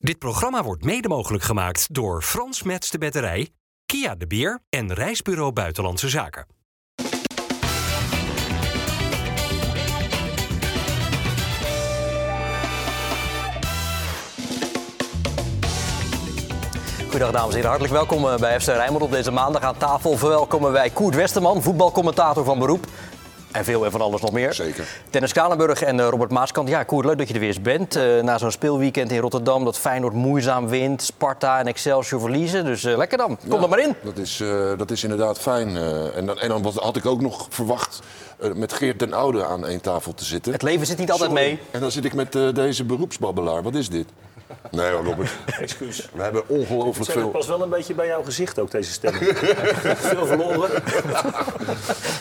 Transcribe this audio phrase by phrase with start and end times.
[0.00, 3.48] Dit programma wordt mede mogelijk gemaakt door Frans Mets de Batterij,
[3.86, 6.46] Kia de Beer en Reisbureau Buitenlandse Zaken.
[17.08, 19.62] Goedendag dames en heren, hartelijk welkom eh, bij FC Rijnmond op deze maandag.
[19.62, 22.86] Aan tafel verwelkomen wij Koert Westerman, voetbalcommentator van beroep.
[23.52, 24.52] En veel en van alles nog meer.
[24.52, 24.88] Zeker.
[25.10, 26.68] Dennis Kalenburg en eh, Robert Maaskant.
[26.68, 27.96] Ja, Koert, leuk dat je er weer eens bent.
[27.96, 31.02] Eh, na zo'n speelweekend in Rotterdam dat Feyenoord moeizaam wint.
[31.02, 32.64] Sparta en Excelsior verliezen.
[32.64, 33.38] Dus eh, lekker dan.
[33.48, 33.94] Kom Ja, er maar in.
[34.02, 34.42] Dat is,
[34.78, 35.76] dat is inderdaad fijn.
[36.14, 38.00] en, dan, en dan had ik ook nog verwacht
[38.54, 40.52] met Geert den Oude aan één tafel te zitten.
[40.52, 41.44] Het leven zit niet altijd Sorry.
[41.44, 41.58] mee.
[41.70, 43.62] En dan zit ik met deze beroepsbabbelaar.
[43.62, 44.06] Wat is dit?
[44.70, 45.30] Nee hoor, Robert.
[45.60, 46.08] Excuus.
[46.14, 47.28] We hebben ongelooflijk Zeg, het veel...
[47.28, 49.12] past wel een beetje bij jouw gezicht ook, deze stem.
[50.12, 50.70] veel verloren.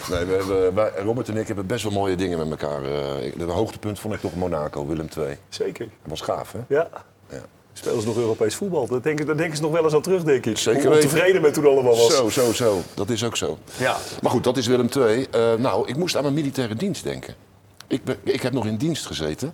[0.09, 2.83] Nee, we hebben, wij, Robert en ik hebben best wel mooie dingen met elkaar.
[2.83, 5.37] eh, Het hoogtepunt vond ik toch Monaco, Willem II.
[5.49, 5.85] Zeker.
[5.85, 6.59] Dat was gaaf, hè?
[6.75, 6.87] Ja.
[7.29, 7.41] Ja.
[7.73, 8.87] Spelen ze nog Europees voetbal?
[8.87, 10.57] Daar denken, daar denken ze nog wel eens aan terug, denk ik.
[10.57, 11.09] Zeker Hoe weten.
[11.09, 12.15] ontevreden met toen allemaal was.
[12.15, 12.81] Zo, zo, zo.
[12.93, 13.57] Dat is ook zo.
[13.77, 13.97] Ja.
[14.21, 15.27] Maar goed, dat is Willem II.
[15.31, 17.35] Eh, nou, ik moest aan mijn militaire dienst denken.
[17.87, 19.53] Ik, ben, ik heb nog in dienst gezeten.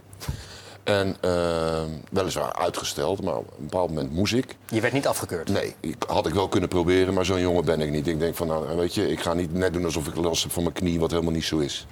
[0.83, 1.81] En eh,
[2.11, 4.55] weliswaar uitgesteld, maar op een bepaald moment moest ik.
[4.69, 5.49] Je werd niet afgekeurd.
[5.49, 8.07] Nee, ik, had ik wel kunnen proberen, maar zo'n jongen ben ik niet.
[8.07, 10.51] Ik denk van, nou, weet je, ik ga niet net doen alsof ik last heb
[10.51, 11.87] van mijn knie, wat helemaal niet zo is.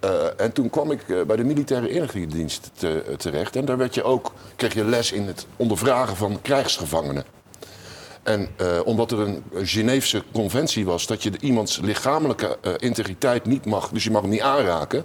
[0.00, 3.56] Eh, en toen kwam ik eh, bij de militaire inlichtingendienst te- terecht.
[3.56, 7.24] En daar werd je ook, kreeg je les in het ondervragen van krijgsgevangenen.
[8.22, 13.64] En eh, omdat er een Geneefse conventie was dat je de- iemands lichamelijke integriteit niet
[13.64, 15.04] mag, dus je mag hem niet aanraken.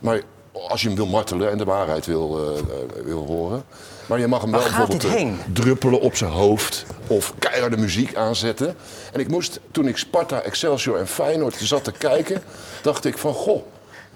[0.00, 0.20] Maar
[0.54, 3.64] als je hem wil martelen en de waarheid wil, eh, eh, wil horen.
[4.06, 5.38] Maar je mag hem wel bijvoorbeeld eh, heen?
[5.52, 8.76] druppelen op zijn hoofd of keiharde muziek aanzetten.
[9.12, 12.42] En ik moest, toen ik Sparta, Excelsior en Feyenoord zat te kijken,
[12.82, 13.62] dacht ik van goh,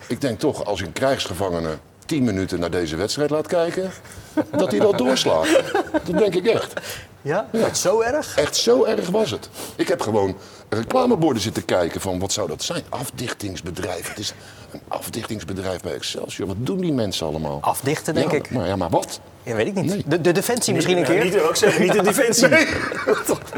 [0.07, 3.91] ik denk toch als ik een krijgsgevangene tien minuten naar deze wedstrijd laat kijken,
[4.51, 5.49] dat hij wel doorslaat.
[6.05, 6.73] Dat denk ik echt.
[7.23, 7.49] Ja?
[7.51, 8.37] Werd zo erg?
[8.37, 9.49] Echt zo erg was het.
[9.77, 10.37] Ik heb gewoon
[10.69, 12.83] reclameborden zitten kijken van wat zou dat zijn?
[12.89, 14.09] Afdichtingsbedrijf.
[14.09, 14.35] Het is
[14.73, 16.47] een afdichtingsbedrijf bij Excelsior.
[16.47, 17.59] Wat doen die mensen allemaal?
[17.61, 18.51] Afdichten, denk Ja, ik.
[18.51, 19.21] Maar, ja, maar wat?
[19.43, 19.85] Ja, weet ik niet.
[19.91, 20.03] Nee.
[20.07, 21.25] De, de defensie misschien een Ja, keer?
[21.25, 22.49] Niet, ook zeggen, niet de defensie.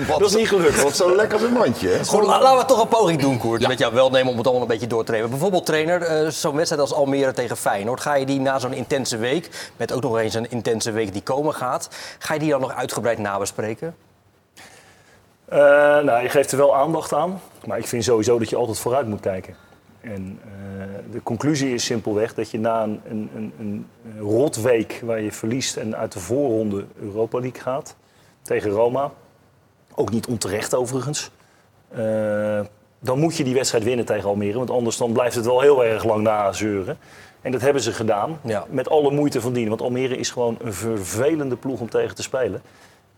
[0.08, 0.82] Dat is niet gelukt.
[0.82, 2.04] Wat zo lekker zijn mandje, hè?
[2.04, 3.68] Goed, la- laten we toch een poging doen, Koert.
[3.68, 5.30] Met jouw welnemen om het allemaal een beetje door te nemen.
[5.30, 8.00] Bijvoorbeeld, trainer, eh, zo'n wedstrijd als Almere tegen Feyenoord.
[8.00, 11.22] Ga je die na zo'n intense week, met ook nog eens een intense week die
[11.22, 11.88] komen gaat...
[12.18, 13.94] ga je die dan nog uitgebreid nabespreken?
[15.44, 15.58] Eh,
[15.98, 17.40] nou, je geeft er wel aandacht aan.
[17.64, 19.54] Maar ik vind sowieso dat je altijd vooruit moet kijken.
[20.00, 20.50] En eh,
[21.10, 23.86] de conclusie is simpelweg dat je na een, een, een, een
[24.20, 27.96] rotweek waar je verliest en uit de voorronde Europa League gaat
[28.42, 29.12] tegen Roma,
[29.94, 31.30] ook niet onterecht overigens,
[31.88, 32.60] eh,
[33.00, 34.58] dan moet je die wedstrijd winnen tegen Almere.
[34.58, 36.98] Want anders dan blijft het wel heel erg lang nazeuren.
[37.42, 38.66] En dat hebben ze gedaan, Ja.
[38.70, 39.68] met alle moeite van dien.
[39.68, 42.62] Want Almere is gewoon een vervelende ploeg om tegen te spelen.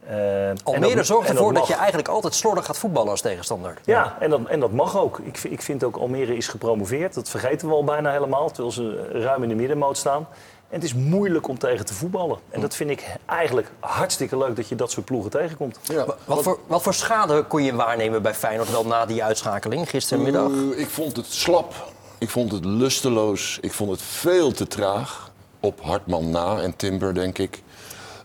[0.07, 0.17] Eh,
[0.65, 3.79] Almere dat- zorgt ervoor dat, je eigenlijk altijd slordig gaat voetballen als tegenstander.
[3.85, 5.19] Ja, en dat, en dat mag ook.
[5.19, 7.15] Ik, vind- ik vind ook Almere is gepromoveerd.
[7.15, 10.27] Dat vergeten we al bijna helemaal, terwijl ze ruim in de middenmoot staan.
[10.69, 12.39] En het is moeilijk om tegen te voetballen.
[12.51, 15.79] En dat vind ik eigenlijk hartstikke leuk dat je dat soort ploegen tegenkomt.
[15.83, 16.05] Ja.
[16.25, 20.51] Wat voor, wat voor schade kon je waarnemen bij Feyenoord wel na die uitschakeling gistermiddag?
[20.51, 21.75] Eh, ik vond het slap.
[22.19, 23.59] Ik vond het lusteloos.
[23.61, 25.31] Ik vond het veel te traag.
[25.61, 27.63] Op Hartman na en Timber, denk ik.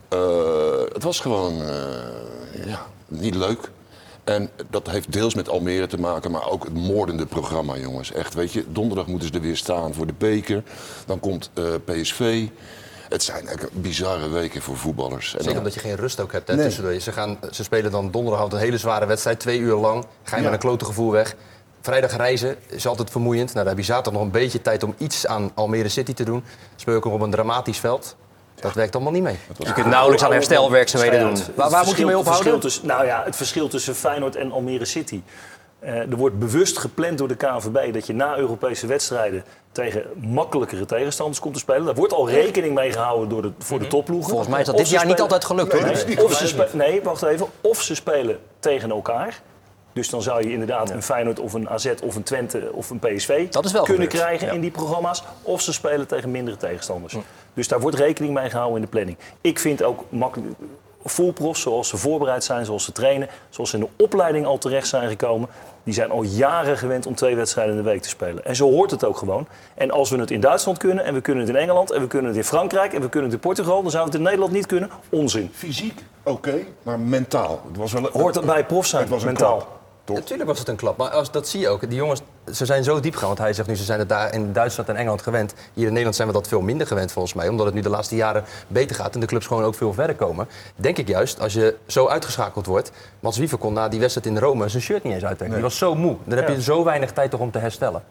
[0.10, 3.70] Eh, het was gewoon eh, ja, niet leuk.
[4.24, 8.12] En dat heeft deels met Almere te maken, maar ook het moordende programma, jongens.
[8.12, 10.64] Echt, weet je, donderdag moeten ze er weer staan voor de beker.
[11.06, 12.46] Dan komt eh, PSV.
[13.10, 15.30] Het zijn bizarre weken voor voetballers.
[15.32, 16.66] Zeker dan- omdat je geen rust ook hebt hè, Nee.
[16.66, 17.00] tussendoor.
[17.00, 20.06] Ze, gaan, ze spelen dan donderdagavond een hele zware wedstrijd, twee uur lang.
[20.24, 20.50] Ga je Ja.
[20.50, 21.36] met een klote gevoel weg.
[21.82, 23.46] Vrijdag reizen is altijd vermoeiend.
[23.54, 26.24] Nou, dan heb je zaterdag nog een beetje tijd om iets aan Almere City te
[26.24, 26.44] doen.
[26.76, 28.16] Speel je ook nog op een dramatisch veld.
[28.62, 29.38] Dat werkt allemaal niet mee.
[29.58, 31.44] Je kunt nauwelijks aan herstelwerkzaamheden doen.
[31.56, 32.60] Waar, waar moet je mee verschil- het verschil ophouden?
[32.60, 35.22] tussen- nou ja, het verschil tussen Feyenoord en Almere City.
[35.80, 40.86] Eh, er wordt bewust gepland door de KNVB dat je na Europese wedstrijden tegen makkelijkere
[40.86, 41.86] tegenstanders komt te spelen.
[41.86, 44.30] Daar wordt al rekening mee gehouden door de, voor de topploegen.
[44.30, 45.82] Volgens mij is dat Of dit jaar niet altijd gelukt hoor.
[45.82, 47.48] Nee, of ze spe- nee, wacht even.
[47.62, 49.42] Of ze spelen tegen elkaar.
[49.94, 53.00] Dus dan zou je inderdaad een Feyenoord of een AZ of een Twente of een
[53.00, 54.54] PSV kunnen gebeurd, krijgen ja.
[54.54, 55.24] in die programma's.
[55.42, 57.16] Of ze spelen tegen mindere tegenstanders.
[57.58, 59.18] Dus daar wordt rekening mee gehouden in de planning.
[59.42, 60.54] Ik vind ook makkelijk.
[61.52, 65.10] Zoals ze voorbereid zijn, zoals ze trainen, zoals ze in de opleiding al terecht zijn
[65.10, 65.50] gekomen,
[65.84, 68.46] die zijn al jaren gewend om twee wedstrijden in de week te spelen.
[68.46, 69.48] En zo hoort het ook gewoon.
[69.76, 72.08] En als we het in Duitsland kunnen, en we kunnen het in Engeland, en we
[72.08, 74.24] kunnen het in Frankrijk, en we kunnen het in Portugal, dan zouden we het in
[74.24, 74.90] Nederland niet kunnen.
[75.10, 75.50] Onzin.
[75.54, 77.62] Fysiek, oké, maar mentaal.
[77.68, 79.56] Het was wel een- Hoort dat bij prof zijn, Het was een mentaal.
[79.58, 79.77] klap.
[80.08, 80.18] Toch?
[80.18, 81.82] Natuurlijk was het een klap, maar als, dat zie je ook.
[81.90, 82.22] Die jongens,
[82.54, 83.28] ze zijn zo diep gegaan.
[83.28, 85.54] Want hij zegt nu, ze zijn het daar in Duitsland en Engeland gewend.
[85.74, 87.48] Hier in Nederland zijn we dat veel minder gewend volgens mij.
[87.48, 90.16] Omdat het nu de laatste jaren beter gaat en de clubs gewoon ook veel verder
[90.16, 90.48] komen.
[90.76, 92.92] Denk ik juist, als je zo uitgeschakeld wordt.
[93.20, 95.58] Mats Wiever kon na die wedstrijd in Rome zijn shirt niet eens uittrekken.
[95.58, 96.16] Die was zo moe.
[96.24, 96.54] Dan heb Ja.
[96.54, 98.04] je zo weinig tijd toch om te herstellen.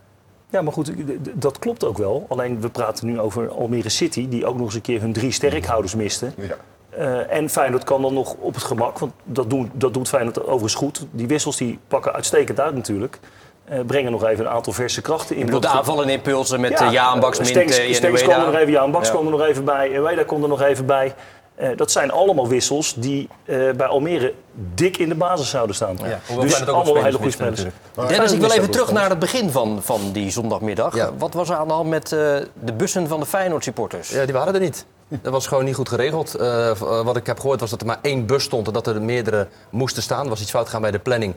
[0.51, 0.93] Ja, maar goed,
[1.35, 2.25] dat klopt ook wel.
[2.29, 5.33] Alleen we praten nu over Almere City, die ook nog eens een keer hun drie
[5.33, 6.35] sterkhouders misten.
[6.37, 6.57] Ja.
[6.97, 10.41] Eh, en Feyenoord kan dan nog op het gemak, want dat, doen, dat doet Feyenoord
[10.41, 11.07] overigens goed.
[11.11, 13.19] Die wissels die pakken uitstekend uit natuurlijk.
[13.65, 15.49] Eh, brengen nog even een aantal verse krachten in.
[15.49, 18.47] Ik de aanvallende impulsen met Ja, ja, Jaan, Baks, eh, Stenks, en Stenks kwam er
[18.47, 19.13] nog even, Jaan Baks Ja.
[19.13, 21.15] kwam er nog even bij, Ueda komt er nog even bij.
[21.57, 24.35] Eh, dat zijn allemaal wissels die eh, bij Almere
[24.75, 25.97] dik in de basis zouden staan.
[25.97, 29.11] Hoewel dus Feyenoord ook allemaal hele goede spelers Dennis, ik wil Feyenoord even terug naar
[29.11, 30.95] het begin van, van die zondagmiddag.
[30.95, 31.11] Ja.
[31.19, 32.19] Wat was er aan de hand met eh,
[32.65, 34.09] de bussen van de Feyenoord-supporters?
[34.09, 34.87] Ja, die waren er niet.
[35.09, 36.33] Dat was gewoon niet goed geregeld.
[36.79, 39.49] Wat ik heb gehoord was dat er maar één bus stond en dat er meerdere
[39.71, 40.23] moesten staan.
[40.23, 41.35] Er was iets fout gaan bij de planning.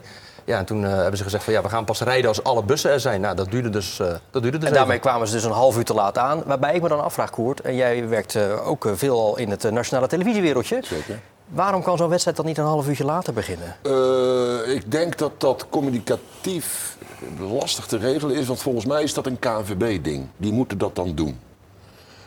[0.50, 2.62] Ja, en toen eh, hebben ze gezegd van ja, we gaan pas rijden als alle
[2.62, 3.20] bussen er zijn.
[3.20, 5.08] Nou, dat duurde dus, eh, dat duurde dus En daarmee even.
[5.08, 6.42] kwamen ze dus een half uur te laat aan.
[6.46, 9.50] Waarbij ik me dan afvraag, Koert, en jij werkt eh, ook eh, veel al in
[9.50, 10.80] het nationale televisiewereldje.
[10.82, 11.20] Zeker.
[11.48, 13.76] Waarom kan zo'n wedstrijd dan niet een half uurtje later beginnen?
[13.82, 16.96] Eh, ik denk dat dat communicatief
[17.38, 20.26] lastig te regelen is, want volgens mij is dat een KNVB-ding.
[20.36, 21.38] Die moeten dat dan doen.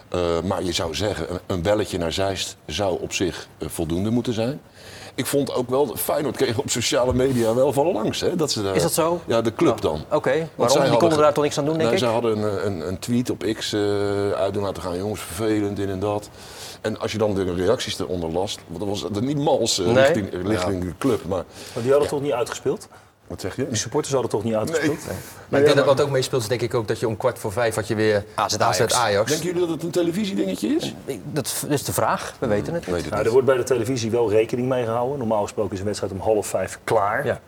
[0.09, 4.61] Eh, maar je zou zeggen, een, belletje naar Zeist zou op zich voldoende moeten zijn.
[5.15, 8.19] Ik vond ook wel, Feyenoord kreeg op sociale media wel van langs.
[8.21, 9.21] Hè, dat ze daar- Is dat zo?
[9.25, 9.93] Ja, de club dan.
[10.11, 10.49] Oké, waarom?
[10.55, 12.03] zij Die hadden konden daar toch niks aan doen, denk nee, ik?
[12.03, 14.97] Zij hadden een, een, een tweet op X eh uit doen laten gaan.
[14.97, 16.29] Jongens, vervelend, dit en dat.
[16.81, 19.85] En als je dan de reacties eronder las, want dat was het niet mals eh,
[19.85, 19.95] Nee.
[20.05, 21.25] richting, richting de club.
[21.25, 21.43] Maar
[21.73, 22.87] Maar die hadden toch niet uitgespeeld?
[23.33, 23.67] Wat zeg je?
[23.67, 24.99] Die supporters hadden toch niet uitgespeeld?
[25.49, 27.39] Maar ik denk dat wat ook meespeelt is denk ik ook dat je om kwart
[27.39, 28.93] voor vijf had je weer AZ Ajax.
[28.93, 29.29] Ajax.
[29.29, 30.93] Denken jullie dat het een televisiedingetje is?
[31.23, 33.11] Dat is de vraag, we weten het Nou, niet.
[33.11, 35.17] er wordt bij de televisie wel rekening mee gehouden.
[35.17, 37.39] Normaal gesproken is een wedstrijd om half vijf klaar.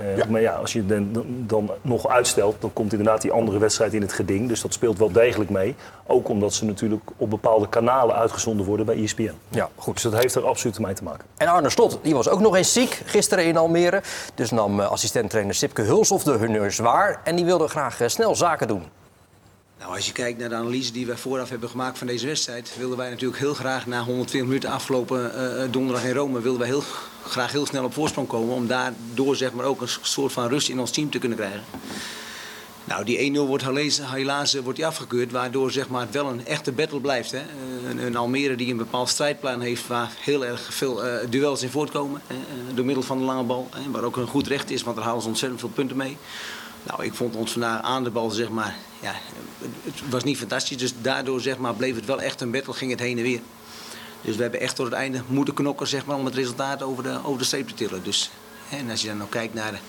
[0.00, 0.24] Eh, Ja.
[0.28, 3.92] Maar ja, als je dan, dan- dan nog uitstelt, dan komt inderdaad die andere wedstrijd
[3.94, 4.48] in het geding.
[4.48, 5.74] Dus dat speelt wel degelijk mee.
[6.06, 9.32] Ook omdat ze natuurlijk op bepaalde kanalen uitgezonden worden bij ESPN.
[9.48, 9.94] Ja, goed.
[9.94, 11.24] Dus dat heeft er absoluut mee te maken.
[11.36, 14.02] En Arne Slot, die was ook nog eens ziek gisteren in Almere.
[14.34, 17.20] Dus nam eh, assistent-trainer Sipke Hulshoff de honneurs waar.
[17.24, 18.82] En die wilde graag eh, snel zaken doen.
[19.82, 22.72] Nou, als je kijkt naar de analyse die wij vooraf hebben gemaakt van deze wedstrijd,
[22.78, 26.68] wilden wij natuurlijk heel graag na 120 minuten afgelopen eh, donderdag in Rome, wilden wij
[26.68, 26.82] heel
[27.22, 30.68] graag heel snel op voorsprong komen om daardoor zeg maar ook een soort van rust
[30.68, 31.62] in ons team te kunnen krijgen.
[32.84, 33.64] Nou, die 1-0 wordt
[34.10, 37.30] helaas, eh, wordt die afgekeurd, waardoor zeg maar, het wel een echte battle blijft.
[37.30, 37.38] Hè.
[37.38, 41.62] Eh, Een, een Almere die een bepaald strijdplan heeft waar heel erg veel eh, duels
[41.62, 42.22] in voortkomen.
[42.26, 42.36] Eh,
[42.74, 43.68] door middel van de lange bal.
[43.70, 46.16] Hè, waar ook een goed recht is, want daar halen ze ontzettend veel punten mee.
[46.82, 49.14] Nou, ik vond ons vandaag aan de bal, zeg maar, ja,
[49.84, 50.76] het was niet fantastisch.
[50.76, 53.40] Dus daardoor zeg maar, bleef het wel echt een battle, ging het heen en weer.
[54.20, 57.02] Dus we hebben echt tot het einde moeten knokken zeg maar, om het resultaat over
[57.02, 58.02] de, over de streep te tillen.
[58.02, 58.30] Dus,
[58.68, 59.80] hè, en als je dan ook kijkt naar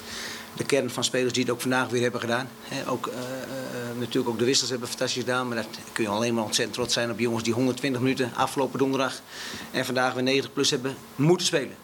[0.53, 2.49] de, kern van spelers die het ook vandaag weer hebben gedaan.
[2.61, 5.47] Hè, ook, eh, eh, natuurlijk ook de wissels hebben fantastisch gedaan.
[5.47, 8.79] Maar daar kun je alleen maar ontzettend trots zijn op jongens die 120 minuten afgelopen
[8.79, 9.21] donderdag
[9.71, 11.75] en vandaag weer 90 plus hebben moeten spelen.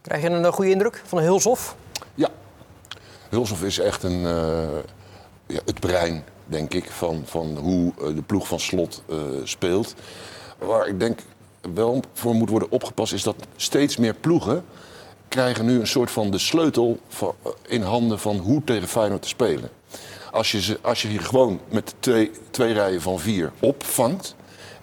[0.00, 1.24] Krijg je een eh, goede indruk van de
[3.28, 4.78] Hulshoff is echt een, eh,
[5.46, 9.94] ja, het brein, denk ik, van, van hoe eh, de ploeg van Slot eh, speelt.
[10.58, 11.18] Waar ik denk
[11.74, 14.64] wel voor moet worden opgepast is dat steeds meer ploegen
[15.28, 16.98] krijgen nu een soort van de sleutel
[17.66, 19.70] in handen van hoe tegen Feyenoord te spelen.
[20.32, 24.34] Als je, ze, als je hier gewoon met twee, twee rijen van vier opvangt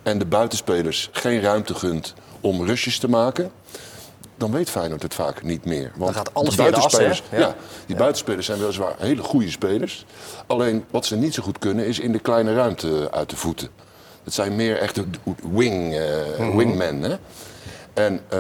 [0.04, 3.52] en de buitenspelers geen ruimte gunt om rusjes te maken,
[4.42, 5.92] dan weet Feyenoord het vaak niet meer.
[5.96, 6.62] Want gaat alles as, hè?
[6.62, 7.40] buitenspelers, Ja.
[7.40, 10.06] ja, die buitenspelers zijn weliswaar hele goede spelers.
[10.48, 13.68] Alleen wat ze niet zo goed kunnen is in de kleine ruimte uit de voeten.
[14.24, 15.04] Dat zijn meer echte
[15.52, 16.06] wing, eh,
[16.40, 16.58] Mhm.
[16.58, 17.02] wingmen.
[17.02, 17.16] Hè?
[17.94, 18.40] En eh,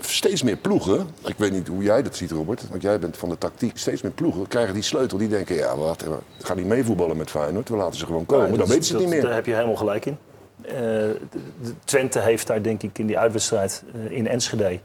[0.00, 3.28] steeds meer ploegen, ik weet niet hoe jij dat ziet Robert, want jij bent van
[3.28, 3.78] de tactiek.
[3.78, 5.18] Steeds meer ploegen krijgen die sleutel.
[5.18, 7.68] Die denken, ja wat, we gaan niet meevoetballen met Feyenoord.
[7.68, 8.50] We laten ze gewoon komen.
[8.50, 9.22] Ja, dan weten ze het niet meer.
[9.22, 10.16] Daar heb je helemaal gelijk in.
[10.62, 11.18] Eh, de-
[11.62, 14.78] de Twente heeft daar denk ik in die uitwedstrijd eh, in Enschede...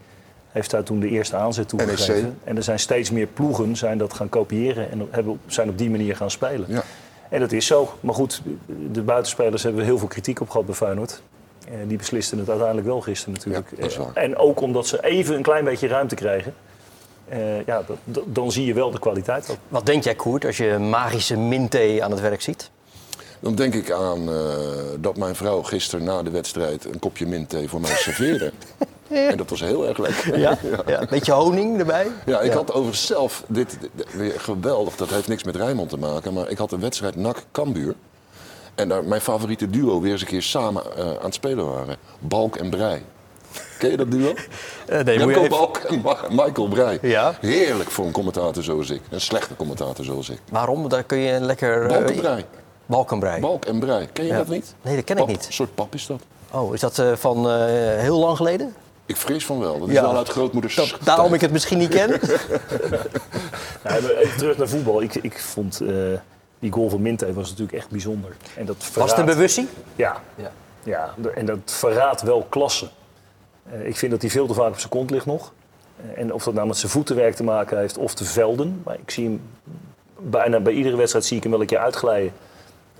[0.56, 2.38] heeft daar toen de eerste aanzet toe gegeven.
[2.44, 4.90] En er zijn steeds meer ploegen zijn dat gaan kopiëren...
[4.90, 6.66] en hebben, zijn op die manier gaan spelen.
[6.68, 6.82] Ja.
[7.28, 7.92] En dat is zo.
[8.00, 8.42] Maar goed,
[8.92, 11.22] de buitenspelers hebben heel veel kritiek op gehad bij Feyenoord.
[11.68, 13.70] Eh, die beslisten het uiteindelijk wel gisteren natuurlijk.
[13.70, 14.10] Ja, dat is waar.
[14.14, 16.54] Eh, En ook omdat ze even een klein beetje ruimte krijgen...
[17.28, 17.82] eh, ja,
[18.26, 19.56] dan zie je wel de kwaliteit ook.
[19.68, 22.70] Wat denk jij, Koert, als je magische Minte aan het werk ziet?
[23.40, 24.34] Dan denk ik aan eh,
[25.00, 28.52] dat mijn vrouw gisteren na de wedstrijd een kopje mintthee voor mij serveerde.
[29.10, 30.38] En dat was heel erg lekker.
[30.46, 30.58] Ja?
[30.86, 31.06] ja.
[31.10, 32.06] Beetje honing erbij?
[32.26, 35.98] Ja, ik had overigens zelf, dit, dit- weer geweldig, dat heeft niks met Rijnmond te
[35.98, 37.94] maken, maar ik had een wedstrijd NAC Cambuur.
[38.74, 41.96] En daar mijn favoriete duo weer eens een keer samen eh, aan het spelen waren.
[42.18, 43.02] Balk en Brei.
[43.78, 44.32] Ken je dat duo?
[44.86, 46.98] Eh, nee, even- Balk en Michael Breij.
[47.02, 47.34] Ja.
[47.40, 49.00] Heerlijk voor een commentator zoals ik.
[49.10, 50.38] Een slechte commentator zoals ik.
[50.50, 50.88] Waarom?
[50.88, 51.82] Daar kun je lekker...
[51.82, 52.44] eh, Balkenbrei.
[52.86, 53.40] Balkenbrei.
[53.40, 54.08] Balk en Breij.
[54.12, 54.36] Ken je Ja.
[54.36, 54.74] dat niet?
[54.82, 55.46] Nee, dat ken ik niet.
[55.46, 56.20] Een soort pap is dat.
[56.50, 57.54] Oh, is dat eh, van eh,
[57.98, 58.74] heel lang geleden?
[59.06, 59.78] Ik vrees van wel.
[59.78, 60.02] Dat is Ja.
[60.02, 60.74] wel uit grootmoeders.
[60.74, 62.10] Dat, daarom ik het misschien niet ken?
[63.82, 65.02] Nou, even terug naar voetbal.
[65.02, 65.88] Ik, ik vond eh,
[66.58, 68.36] die goal van Minte was natuurlijk echt bijzonder.
[68.56, 69.68] En dat Was het een bewustzing?
[69.96, 70.20] Ja.
[70.34, 70.50] Ja.
[70.82, 72.88] ja, en dat verraadt wel klasse.
[73.70, 75.52] Eh, ik vind dat hij veel te vaak op zijn kont ligt nog.
[75.96, 78.80] Eh, en of dat nou met zijn voetenwerk te maken heeft of de velden.
[78.84, 79.40] Maar ik zie hem
[80.18, 82.32] bijna bij iedere wedstrijd zie ik hem wel een keer uitglijden.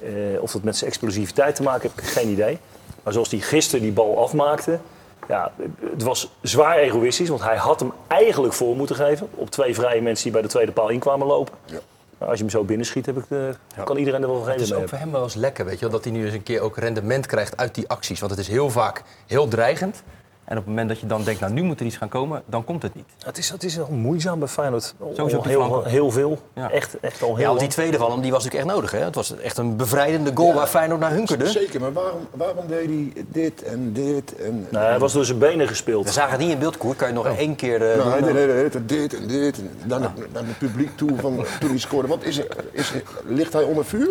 [0.03, 0.11] Eh,
[0.41, 2.59] of dat met zijn explosiviteit te maken heeft, heb ik geen idee.
[3.03, 4.79] Maar zoals hij gisteren die bal afmaakte.
[5.29, 5.53] Ja,
[5.91, 9.29] het was zwaar egoïstisch, want hij had hem eigenlijk voor moeten geven.
[9.35, 11.55] Op twee vrije mensen die bij de tweede paal inkwamen lopen.
[11.65, 11.79] Ja.
[12.19, 14.63] Maar als je hem zo binnenschiet, heb ik, eh, kan iedereen er wel Het vrede
[14.63, 16.43] is ook voor hem wel eens lekker, weet je wel, dat hij nu eens een
[16.43, 18.21] keer ook rendement krijgt uit die acties.
[18.21, 20.03] Want het is heel vaak heel dreigend.
[20.47, 22.43] En op het moment dat je dan denkt, nou nu moet er iets gaan komen,
[22.47, 23.05] dan komt het niet.
[23.25, 24.95] Het is, het is wel moeizaam bij Feyenoord.
[25.01, 26.39] Al- Sowieso al heel, heel veel.
[26.55, 26.71] Ja.
[26.71, 28.91] Echt, echt al heel Ja, die tweede van hem die was natuurlijk echt nodig.
[28.99, 29.05] Hè?
[29.05, 31.47] Het was echt een bevrijdende goal waar Feyenoord naar hunkerde.
[31.49, 34.35] Zeker, maar waarom, waarom deed hij dit en dit?
[34.37, 36.05] En, Nou, hij was door zijn benen gespeeld.
[36.07, 36.95] We zagen het niet in beeld, Koer.
[36.95, 38.33] Kan je nog één keer eh, Nou, hij doen?
[38.35, 39.59] deed dit en dit.
[39.59, 42.09] En naar, het- naar het publiek toe van, toen hij scoorde.
[42.09, 44.09] Wat is er, is er- ligt hij onder vuur?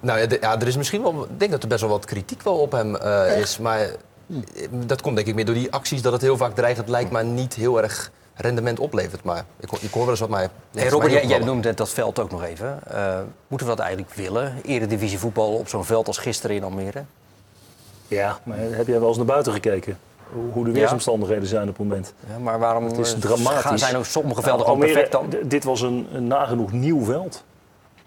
[0.00, 2.42] Nou ja, ja, er is misschien wel, ik denk dat er best wel wat kritiek
[2.42, 3.58] wel op hem eh, is.
[3.58, 3.88] Maar
[4.70, 7.24] dat komt denk ik meer door die acties dat het heel vaak dreigend lijkt, maar
[7.24, 9.22] niet heel erg rendement oplevert.
[9.24, 10.48] Maar ik, hoor- ik hoor wel eens wat mij.
[10.74, 12.78] Hey, Robert, jij, jij noemde dat veld ook nog even.
[12.86, 14.54] Eh, moeten we dat eigenlijk willen?
[14.64, 17.04] Eredivisie voetbal op zo'n veld als gisteren in Almere?
[18.08, 19.98] Ja, maar heb jij wel eens naar buiten gekeken?
[20.52, 22.14] Hoe- de weersomstandigheden zijn op het moment.
[22.30, 23.60] Ja, maar waarom Het is eh, dramatisch.
[23.60, 25.48] gaan- zijn ook sommige velden Nou, Almere, perfect dan?
[25.48, 27.44] Dit was een, een nagenoeg nieuw veld.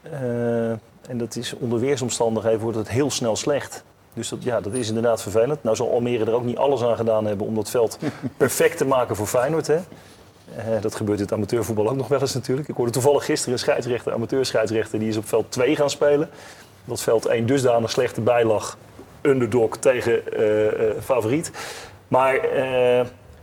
[0.02, 0.70] Eh,
[1.10, 3.84] en dat is onder weersomstandigheden wordt het heel snel slecht.
[4.18, 5.64] Dus dat, ja, dat is inderdaad vervelend.
[5.64, 7.98] Nou zal Almere er ook niet alles aan gedaan hebben om dat veld
[8.38, 9.68] perfect te maken voor Feyenoord.
[9.68, 9.76] Hè?
[9.76, 12.68] Eh, dat gebeurt in het amateurvoetbal ook nog wel eens natuurlijk.
[12.68, 16.30] Ik hoorde toevallig gisteren een scheidsrechter, amateurscheidsrechter, die is op veld 2 gaan spelen.
[16.86, 18.78] Dat veld 1 dusdanig slecht erbij lag.
[19.22, 21.52] Underdog tegen eh, eh, favoriet.
[22.08, 22.40] Maar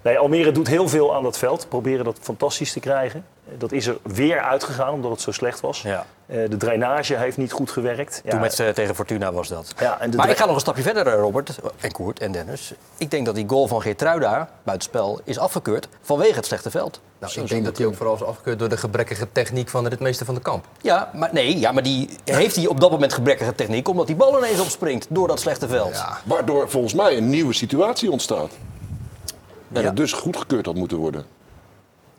[0.03, 1.69] nee, Almere doet heel veel aan dat veld.
[1.69, 3.25] Proberen dat fantastisch te krijgen.
[3.49, 5.83] Eh, Dat is er weer uitgegaan omdat het zo slecht was.
[5.83, 6.07] Ja.
[6.27, 8.21] Eh, de drainage heeft niet goed gewerkt.
[8.25, 9.73] Toen Ja, met ze tegen Fortuna was dat.
[9.81, 12.33] Ja, en de maar ik ga nog een stapje verder, eh, Robert en Koert en
[12.33, 12.73] Dennis.
[12.99, 17.01] Ik denk dat die goal van Geertruida buitenspel is afgekeurd vanwege het slechte veld.
[17.19, 19.89] Nou, ik denk dat hij ook vooral is afgekeurd door de gebrekkige techniek van de
[19.91, 20.65] ritmeester van de kamp.
[20.81, 24.17] Ja, maar nee, ja, maar die heeft hij op dat moment gebrekkige techniek omdat die
[24.17, 25.95] bal ineens opspringt door dat slechte veld.
[25.95, 26.19] Ja.
[26.25, 28.51] Waardoor volgens mij een nieuwe situatie ontstaat.
[29.73, 29.87] En Ja.
[29.87, 31.25] het dus goedgekeurd had moeten worden.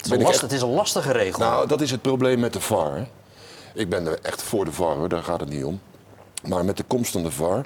[0.05, 1.39] Het, is een ik last- echt- het is een lastige regel.
[1.39, 2.95] Nou, dat is het probleem met de VAR.
[2.95, 3.03] hè.
[3.73, 5.09] Ik ben er echt voor de VAR, hoor.
[5.09, 5.79] daar gaat het niet om.
[6.47, 7.65] Maar met de komst van de VAR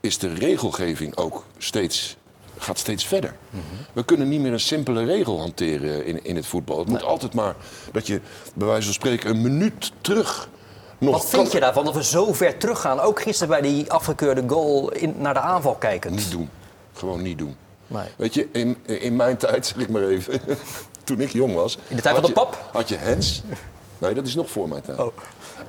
[0.00, 2.16] is de regelgeving ook steeds,
[2.58, 3.34] gaat steeds verder.
[3.92, 6.78] We kunnen niet meer een simpele regel hanteren in, in het voetbal.
[6.78, 7.54] Het moet altijd maar
[7.92, 8.20] dat je,
[8.54, 10.48] bij wijze van spreken, een minuut terug
[10.98, 13.00] nog Wat vind kan- je daarvan dat we zo ver teruggaan?
[13.00, 16.14] Ook gisteren bij die afgekeurde goal in, naar de aanval kijkend.
[16.14, 16.50] Niet doen.
[16.94, 17.56] Gewoon niet doen.
[17.86, 18.06] Nee.
[18.16, 20.40] Weet je, in, in mijn tijd, zeg ik maar even,
[21.10, 21.78] toen ik jong was...
[21.88, 22.68] In de tijd van de pap?
[22.72, 23.42] Had je hens.
[23.98, 24.98] Nee, dat is nog voor mijn tijd.
[24.98, 25.16] Oh.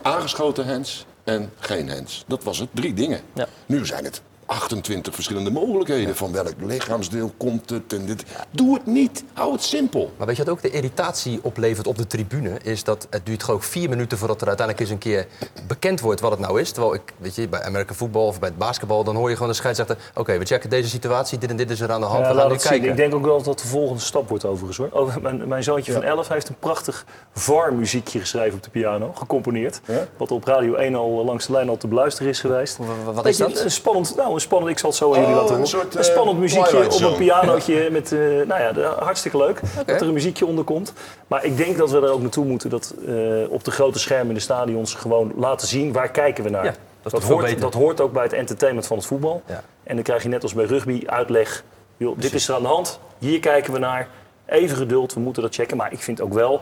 [0.02, 2.24] Aangeschoten hens en geen hens.
[2.28, 2.70] Dat was het.
[2.72, 3.22] Drie dingen.
[3.34, 3.48] Ja.
[3.66, 6.16] Nu zijn het 28 verschillende mogelijkheden.
[6.16, 8.24] Van welk lichaamsdeel komt het en dit.
[8.52, 9.24] Doe het niet.
[9.34, 10.12] Hou het simpel.
[10.18, 12.58] Maar weet je wat ook de irritatie oplevert op de tribune?
[12.64, 15.28] Is dat het duurt gewoon vier minuten voordat er uiteindelijk eens een keer
[15.68, 16.72] bekend wordt wat het nou is.
[16.72, 19.52] Terwijl ik, weet je, bij American voetbal of bij het basketbal, dan hoor je gewoon
[19.52, 19.98] de scheidsrechter.
[20.16, 22.26] Oké, we checken deze situatie, dit en dit is er aan de hand.
[22.26, 22.90] Ja, we gaan nu kijken.
[22.90, 24.90] Ik denk ook wel dat dat de volgende stap wordt overigens hoor.
[24.92, 29.82] Oh, mijn, mijn zoontje van 11 heeft een prachtig VAR-muziekje geschreven op de piano, gecomponeerd.
[29.86, 30.08] Ja?
[30.18, 32.78] Wat op Radio 1 al langs de lijn al te beluisteren is geweest.
[32.78, 33.60] Wa- wa- wat Weet is dat?
[33.60, 35.68] Een spannend, nou, een spannend, ik zal het zo aan jullie Oh, laten een horen.
[35.80, 39.38] soort, een eh, spannend muziekje Twilight op een pianootje met, eh, nou ja, de- hartstikke
[39.38, 40.94] leuk dat er een muziekje onder komt.
[41.28, 43.14] Maar ik denk dat we er ook naartoe moeten dat eh,
[43.50, 46.66] op de grote schermen in de stadions gewoon laten zien waar kijken we naar.
[46.66, 49.42] Ja, dat hoort, dat hoort ook bij het entertainment van het voetbal.
[49.46, 49.64] Ja.
[49.84, 51.64] En dan krijg je net als bij rugby uitleg.
[51.98, 54.08] Joh, dit is er aan de hand, hier kijken we naar.
[54.46, 55.78] Even geduld, we moeten dat checken.
[55.78, 56.62] Maar ik vind ook wel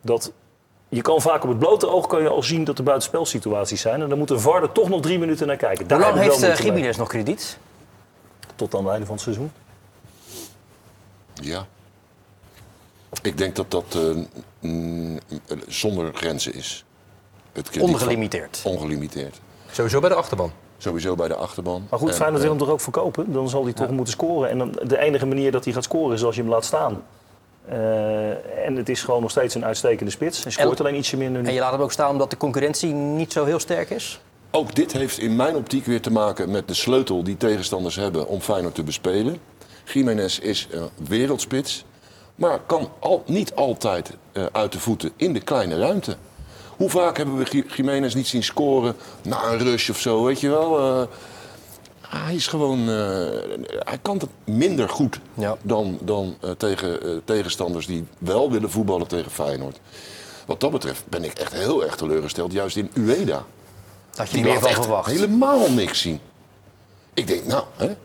[0.00, 0.32] dat
[0.88, 4.02] je kan vaak op het blote oog kan je al zien dat er buitenspelsituaties zijn.
[4.02, 5.86] En dan moet een VAR er toch nog drie minuten naar kijken.
[5.86, 6.56] Daar Hoe lang heeft uh, mee.
[6.56, 7.58] Gimenez nog krediet?
[8.54, 9.52] Tot aan het einde van het seizoen.
[11.34, 11.66] Ja.
[13.22, 14.00] Ik denk dat dat eh,
[14.60, 15.18] mm,
[15.68, 16.84] zonder grenzen is.
[17.52, 18.60] Het van- Ongelimiteerd.
[18.64, 19.40] Ongelimiteerd.
[19.70, 20.52] Sowieso bij de achterban.
[20.78, 21.86] Sowieso bij de achterban.
[21.90, 23.32] Maar goed, En, Feyenoord wil eh, hem toch ook verkopen?
[23.32, 24.50] Dan zal hij toch moeten scoren.
[24.50, 27.02] En dan, de enige manier dat hij gaat scoren is als je hem laat staan.
[27.68, 30.42] Eh, en het is gewoon nog steeds een uitstekende spits.
[30.42, 31.48] Hij scoort En- alleen ietsje minder nu.
[31.48, 34.20] En je laat hem ook staan omdat de concurrentie niet zo heel sterk is?
[34.50, 38.28] Ook dit heeft in mijn optiek weer te maken met de sleutel die tegenstanders hebben
[38.28, 39.38] om Feyenoord te bespelen.
[39.84, 41.84] Jiménez is een wereldspits,
[42.34, 46.16] maar kan al, niet altijd eh, uit de voeten in de kleine ruimte.
[46.76, 50.48] Hoe vaak hebben we Jiménez niet zien scoren na een rush of zo, weet je
[50.48, 50.78] wel?
[50.78, 51.06] Eh,
[52.08, 52.78] hij is gewoon.
[52.78, 52.86] eh,
[53.78, 55.56] hij kan het minder goed Ja.
[55.62, 59.80] dan, dan eh, tegen eh, tegenstanders die wel willen voetballen tegen Feyenoord.
[60.46, 63.44] Wat dat betreft ben ik echt heel erg teleurgesteld, juist in Ueda.
[64.16, 65.10] Had je Die meer van echt verwacht.
[65.10, 66.20] helemaal niks zien.
[67.14, 67.96] Ik denk, nou, hè,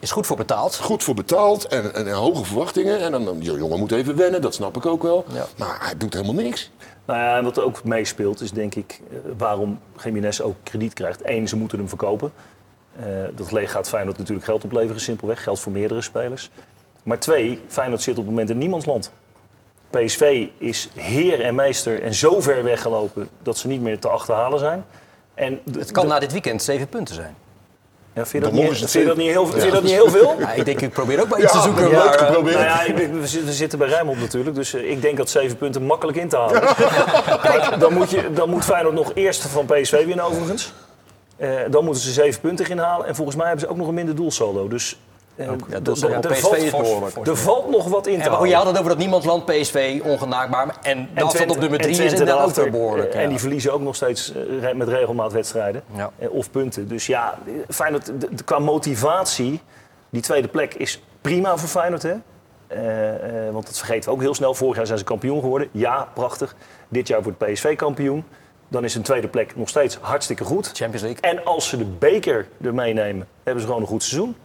[0.00, 0.76] Is goed voor betaald.
[0.76, 3.00] goed voor betaald en, en, en hoge verwachtingen.
[3.00, 5.24] En dan, die jongen moet even wennen, dat snap ik ook wel.
[5.32, 5.46] Ja.
[5.56, 6.70] Maar hij doet helemaal niks.
[7.06, 9.00] Nou ja, en wat er ook meespeelt is denk ik
[9.38, 11.20] waarom Jiménez ook krediet krijgt.
[11.24, 12.32] Eén, ze moeten hem verkopen.
[12.98, 13.04] Eh,
[13.34, 15.42] dat le- gaat Feyenoord natuurlijk geld opleveren, simpelweg.
[15.42, 16.50] Geldt voor meerdere spelers.
[17.02, 19.12] Maar twee, Feyenoord zit op het moment in niemands land.
[19.90, 24.58] PSV is heer en meester en zo ver weggelopen dat ze niet meer te achterhalen
[24.58, 24.84] zijn.
[25.34, 27.34] En Het kan de- na dit weekend zeven punten zijn.
[28.12, 30.08] ja, vind je dat, niet, vind je dat niet heel, vind je dat niet heel
[30.10, 30.34] veel?
[30.40, 31.82] Ja, ik denk, ik probeer ook maar iets Ja, te zoeken.
[31.88, 32.54] leuk Maar, eh, geprobeerd.
[32.54, 35.30] Nou ja, ik- we zitten- we zitten bij Rijnmond natuurlijk, dus eh, ik denk dat
[35.30, 36.62] zeven punten makkelijk in te halen.
[37.42, 40.72] Maar dan moet, je, dan moet Feyenoord nog eerst van PSV winnen overigens.
[41.40, 43.06] Eh, dan moeten ze zeven punten gaan halen.
[43.06, 44.68] En volgens mij hebben ze ook nog een minder doelsaldo.
[44.68, 44.98] Dus
[45.36, 45.92] eh, ja, er
[46.30, 47.26] PSV valt- is behoorlijk.
[47.26, 48.48] Er valt nog wat in te en, halen.
[48.48, 50.76] je had het over dat niemandsland, PSV, ongenaakbaar.
[50.82, 53.14] En de afstand op nummer en drie is Twente inderdaad ook weer behoorlijk.
[53.14, 53.28] En ja.
[53.28, 54.32] die verliezen ook nog steeds
[54.62, 55.82] eh, met regelmaat wedstrijden.
[55.94, 56.10] Ja.
[56.18, 56.88] Eh, Of punten.
[56.88, 58.10] Dus ja, Feyenoord,
[58.44, 59.60] qua motivatie,
[60.10, 62.02] die tweede plek is prima voor Feyenoord.
[62.02, 62.14] Hè?
[62.66, 64.54] Eh, eh, want dat vergeten we ook heel snel.
[64.54, 65.68] Vorig jaar zijn ze kampioen geworden.
[65.72, 66.54] Ja, prachtig.
[66.88, 68.24] Dit jaar wordt PSV kampioen.
[68.70, 70.66] Dan is een tweede plek nog steeds hartstikke goed.
[70.66, 71.20] Champions League.
[71.20, 74.36] En als ze de beker er meenemen, hebben ze gewoon een goed seizoen.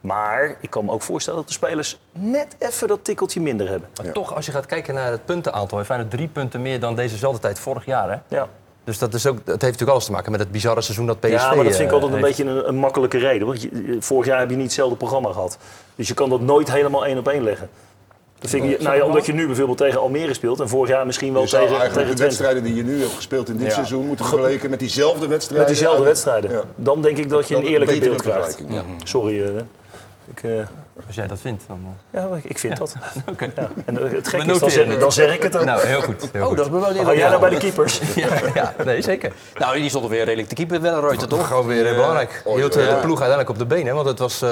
[0.00, 3.88] Maar ik kan me ook voorstellen dat de spelers net even dat tikkeltje minder hebben.
[4.02, 6.94] Maar toch, als je gaat kijken naar het puntenaantal, heeft Feyenoord drie punten meer dan
[6.94, 8.10] dezezelfde tijd vorig jaar.
[8.10, 8.36] Hè?
[8.36, 8.48] Ja.
[8.84, 11.20] Dus dat, is ook, dat heeft natuurlijk alles te maken met het bizarre seizoen dat
[11.20, 12.36] PSV Ja, maar dat vind ik eh, altijd een heeft.
[12.36, 13.46] beetje een, een makkelijke reden.
[13.46, 15.58] Want je- vorig jaar heb je niet hetzelfde programma gehad.
[15.94, 17.68] Dus je kan dat nooit helemaal één op één leggen.
[18.38, 21.06] Dat vind ik, nou ja, omdat je nu bijvoorbeeld tegen Almere speelt en vorig jaar
[21.06, 22.22] misschien wel Je zou tegen, tegen de Twente.
[22.22, 23.72] wedstrijden die je nu hebt gespeeld in dit Ja.
[23.72, 25.66] seizoen moeten vergeleken met diezelfde wedstrijden.
[25.68, 26.50] Met diezelfde wedstrijden.
[26.50, 26.62] Ja.
[26.76, 28.58] Dan denk ik dat je een eerlijke beeld krijgt.
[29.04, 29.48] Sorry, eh,
[30.34, 30.50] ik, eh,
[31.06, 31.96] Als jij dat vindt, dan...
[32.10, 32.94] eh, ja, ik- vind dat.
[33.32, 33.50] Oké.
[33.56, 33.68] Ja.
[33.84, 35.64] En eh, het gekke is, dan zeg, dan zeg ik het ook.
[35.64, 36.28] Nou, heel goed.
[36.32, 36.56] Heel Oh, goed.
[36.56, 38.00] dat is me wel Ga jij nou bij de keepers?
[38.14, 39.32] Ja, ja, nee, zeker.
[39.58, 41.46] Nou, die stond alweer redelijk te keeper, Wellenreuter, toch?
[41.46, 42.42] Gewoon weer eh, belangrijk.
[42.44, 43.94] oh, Hield eh, de ploeg uiteindelijk op de benen.
[43.94, 44.44] Want het was,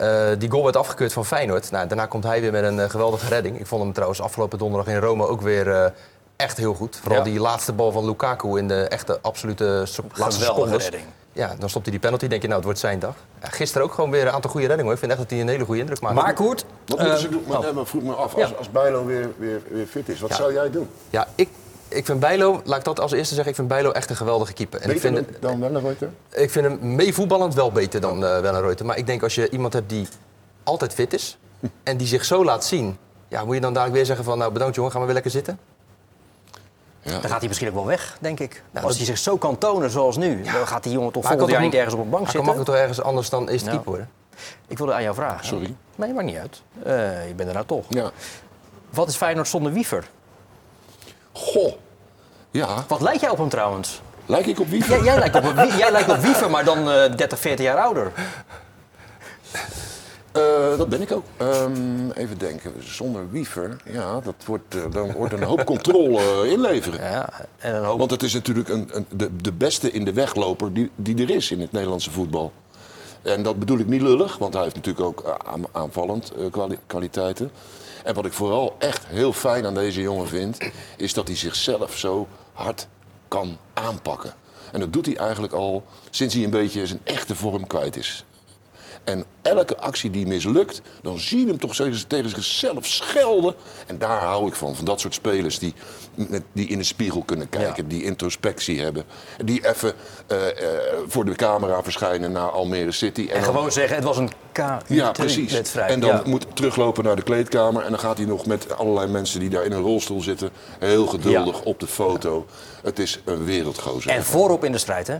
[0.00, 1.70] eh, die goal werd afgekeurd van Feyenoord.
[1.70, 3.58] Nou, daarna komt hij weer met een eh, geweldige redding.
[3.60, 5.90] Ik vond hem trouwens afgelopen donderdag in Rome ook weer eh,
[6.36, 6.98] echt heel goed.
[7.02, 7.24] Vooral Ja.
[7.24, 10.82] die laatste bal van Lukaku in de echte absolute so- laatste Geweldige secondes.
[10.82, 11.04] redding.
[11.32, 12.26] Ja, dan stopt hij die penalty.
[12.28, 13.14] denk je, nou, het wordt zijn dag.
[13.42, 14.84] Ja, gisteren ook gewoon weer een aantal goede reddingen.
[14.92, 14.92] Hoor.
[14.92, 16.14] Ik vind echt dat hij een hele goede indruk maakt.
[16.14, 17.44] Maar Koert, Wat moeten ze doen?
[17.48, 20.36] Maar, maar vroeg me af, als, als Bijlo weer, weer, weer fit is, wat Ja.
[20.36, 20.88] zou jij doen?
[21.10, 21.48] Ja, ik,
[21.90, 24.52] ik vind Bijlo, laat ik dat als eerste zeggen, ik vind Bijlo echt een geweldige
[24.52, 24.80] keeper.
[24.80, 26.10] En ik Beter vind, dan Wellenreuter?
[26.30, 28.86] Ik vind hem meevoetballend wel beter dan uh, Wellenreuter.
[28.86, 30.08] Maar ik denk als je iemand hebt die
[30.64, 31.38] altijd fit is
[31.82, 32.98] en die zich zo laat zien...
[33.28, 35.32] Ja, moet je dan dadelijk weer zeggen van nou bedankt jongen, gaan we weer lekker
[35.32, 35.58] zitten?
[37.02, 37.10] Ja.
[37.10, 38.62] dan gaat hij misschien ook wel weg, denk ik.
[38.70, 41.26] Nou, Als dat- hij zich zo kan tonen zoals nu, dan gaat die jongen toch
[41.26, 42.44] volgend jaar niet ergens op een bank Hij kan zitten.
[42.44, 43.70] makkelijk toch ergens anders dan eerste Ja.
[43.72, 44.10] keeper worden?
[44.66, 45.46] Ik wilde aan jou vragen.
[45.46, 45.74] Sorry.
[45.94, 46.62] Nee, maakt niet uit.
[46.82, 47.84] Eh, je bent er nou toch.
[47.88, 48.10] Ja.
[48.90, 50.08] Wat is Feyenoord zonder Wiever?
[51.40, 51.72] Goh.
[52.50, 54.00] Ja, Wat lijkt jij op hem trouwens?
[54.26, 54.84] lijk ik op wie?
[54.84, 57.64] Jij, jij, lijkt, op, een Wie- jij lijkt op Wiever, maar dan eh 30, 40
[57.66, 58.12] jaar ouder.
[60.32, 61.24] Eh, dat ben ik ook.
[61.36, 67.10] Ehm, even denken, zonder wiever, ja, dat wordt, eh, dan wordt een hoop controle inleveren.
[67.10, 67.98] Ja, en een hoop...
[67.98, 71.30] Want het is natuurlijk een, een, de, de beste in de wegloper die, die er
[71.30, 72.52] is in het Nederlandse voetbal.
[73.22, 76.78] En dat bedoel ik niet lullig, want hij heeft natuurlijk ook eh, aan- aanvallend kwali-
[76.86, 77.50] kwaliteiten.
[78.04, 80.58] En wat ik vooral echt heel fijn aan deze jongen vind,
[80.96, 82.86] is dat hij zichzelf zo hard
[83.28, 84.34] kan aanpakken.
[84.72, 88.24] En dat doet hij eigenlijk al sinds hij een beetje zijn echte vorm kwijt is.
[89.04, 91.74] En elke actie die mislukt, dan zie je hem toch
[92.06, 93.54] tegen zichzelf schelden.
[93.86, 94.76] En daar hou ik van.
[94.76, 95.74] Van dat soort spelers die,
[96.52, 99.04] die in de spiegel kunnen kijken, die introspectie hebben.
[99.44, 99.92] Die even
[100.26, 100.54] eh, eh,
[101.06, 103.28] voor de camera verschijnen naar Almere City.
[103.32, 104.58] En gewoon zeggen, het was een K.
[104.86, 105.52] ja, precies.
[105.52, 105.90] Wedstrijd.
[105.90, 106.22] En dan Ja.
[106.24, 107.82] moet teruglopen naar de kleedkamer.
[107.84, 110.50] En dan gaat hij nog met allerlei mensen die daar in een rolstoel zitten.
[110.78, 111.62] Heel geduldig Ja.
[111.64, 112.46] op de foto.
[112.82, 114.10] Het is een wereldgozer.
[114.10, 115.16] En voorop in de strijd, hè?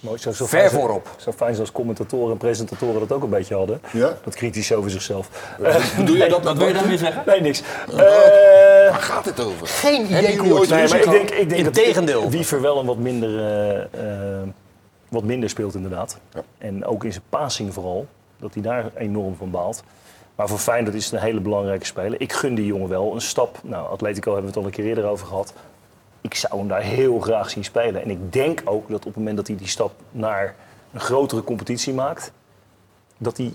[0.00, 1.08] Mooi, zo, zo Ver voorop.
[1.16, 3.80] Zo fijn zoals commentatoren en presentatoren dat ook een beetje hadden.
[3.92, 4.16] Ja?
[4.24, 5.28] Dat kritisch over zichzelf.
[6.04, 7.22] Doe je dat, Wat wil je daarmee zeggen?
[7.26, 7.62] Nee, niks.
[7.90, 7.96] Eh,
[8.90, 9.66] Waar gaat het over?
[9.66, 10.52] Geen idee, Koert.
[10.52, 12.30] ooit Nee, maar ik denk, ik denk dat Integendeel.
[12.30, 14.48] Wiever wel een wat minder, eh, eh,
[15.08, 16.18] wat minder speelt inderdaad.
[16.34, 16.42] Ja.
[16.58, 18.06] En ook in zijn passing vooral,
[18.38, 19.82] dat hij daar enorm van baalt.
[20.34, 22.20] Maar voor Feyenoord is het een hele belangrijke speler.
[22.20, 23.58] Ik gun die jongen wel een stap.
[23.62, 25.52] Nou, Atletico hebben we het al een keer eerder over gehad.
[26.20, 28.02] Ik zou hem daar heel graag zien spelen.
[28.02, 30.54] En ik denk ook dat op het moment dat hij die stap naar
[30.92, 32.32] een grotere competitie maakt...
[33.18, 33.54] dat hij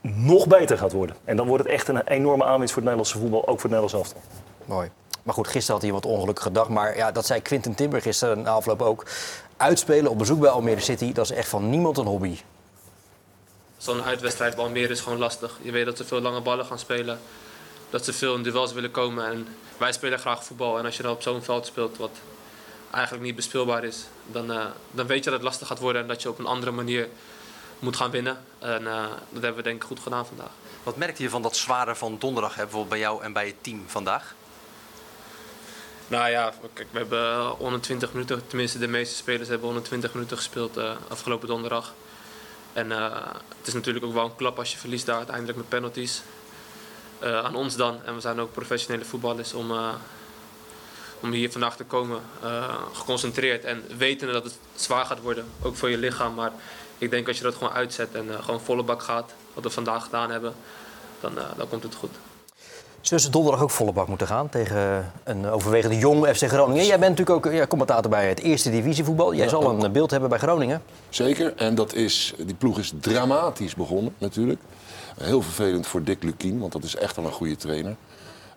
[0.00, 1.16] nog beter gaat worden.
[1.24, 3.80] En dan wordt het echt een enorme aanwinst voor het Nederlandse voetbal, ook voor het
[3.80, 4.20] Nederlands elftal.
[4.64, 4.90] Mooi.
[5.22, 6.68] Maar goed, gisteren had hij wat ongelukkige dag.
[6.68, 9.06] Maar ja, dat zei Quinten Timber gisteren na afloop ook.
[9.56, 12.38] Uitspelen op bezoek bij Almere City, dat is echt van niemand een hobby.
[13.76, 15.58] Zo'n uitwedstrijd bij Almere is gewoon lastig.
[15.62, 17.18] Je weet dat ze veel lange ballen gaan spelen.
[17.94, 19.26] Dat ze veel in duels willen komen.
[19.26, 20.78] En wij spelen graag voetbal.
[20.78, 22.10] En als je dan op zo'n veld speelt wat
[22.90, 24.04] eigenlijk niet bespeelbaar is...
[24.26, 26.46] Dan, eh, dan weet je dat het lastig gaat worden en dat je op een
[26.46, 27.08] andere manier
[27.78, 28.44] moet gaan winnen.
[28.58, 30.50] En eh, dat hebben we denk ik goed gedaan vandaag.
[30.82, 33.62] Wat merkte je van dat zware van donderdag, hè, bijvoorbeeld bij jou en bij het
[33.62, 34.34] team vandaag?
[36.08, 40.76] Nou ja, kijk, we hebben 120 minuten, tenminste de meeste spelers hebben 120 minuten gespeeld
[40.76, 41.94] eh, afgelopen donderdag.
[42.72, 46.22] En het is natuurlijk ook wel een klap als je verliest daar uiteindelijk met penalties.
[47.18, 47.96] Eh, aan ons dan.
[48.04, 49.88] En we zijn ook professionele voetballers om, eh,
[51.20, 52.20] om hier vandaag te komen.
[52.42, 56.34] eh, geconcentreerd en wetende dat het zwaar gaat worden, ook voor je lichaam.
[56.34, 56.52] Maar
[56.98, 59.70] ik denk als je dat gewoon uitzet en eh, gewoon volle bak gaat, wat we
[59.70, 60.54] vandaag gedaan hebben,
[61.20, 62.10] dan, dan komt het goed.
[63.00, 66.86] Zullen ze donderdag ook volle bak moeten gaan tegen een overwegende jong FC Groningen?
[66.86, 69.34] Jij bent natuurlijk ook ja, commentator bij het eerste divisievoetbal.
[69.34, 70.82] Jij zal een beeld hebben bij Groningen.
[71.08, 74.60] Zeker, en dat is, die ploeg is dramatisch begonnen natuurlijk.
[75.14, 77.96] Heel vervelend voor Dick Lukien, want dat is echt wel een goede trainer.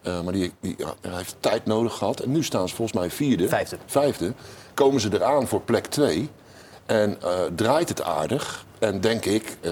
[0.01, 2.19] Eh, maar die, die ja, hij heeft tijd nodig gehad.
[2.19, 3.47] En nu staan ze volgens mij vierde.
[3.47, 3.77] Vijfde.
[3.85, 4.33] Vijfde.
[4.73, 6.29] Komen ze eraan voor plek twee.
[6.85, 8.65] En eh, draait het aardig.
[8.79, 9.71] En denk ik, eh,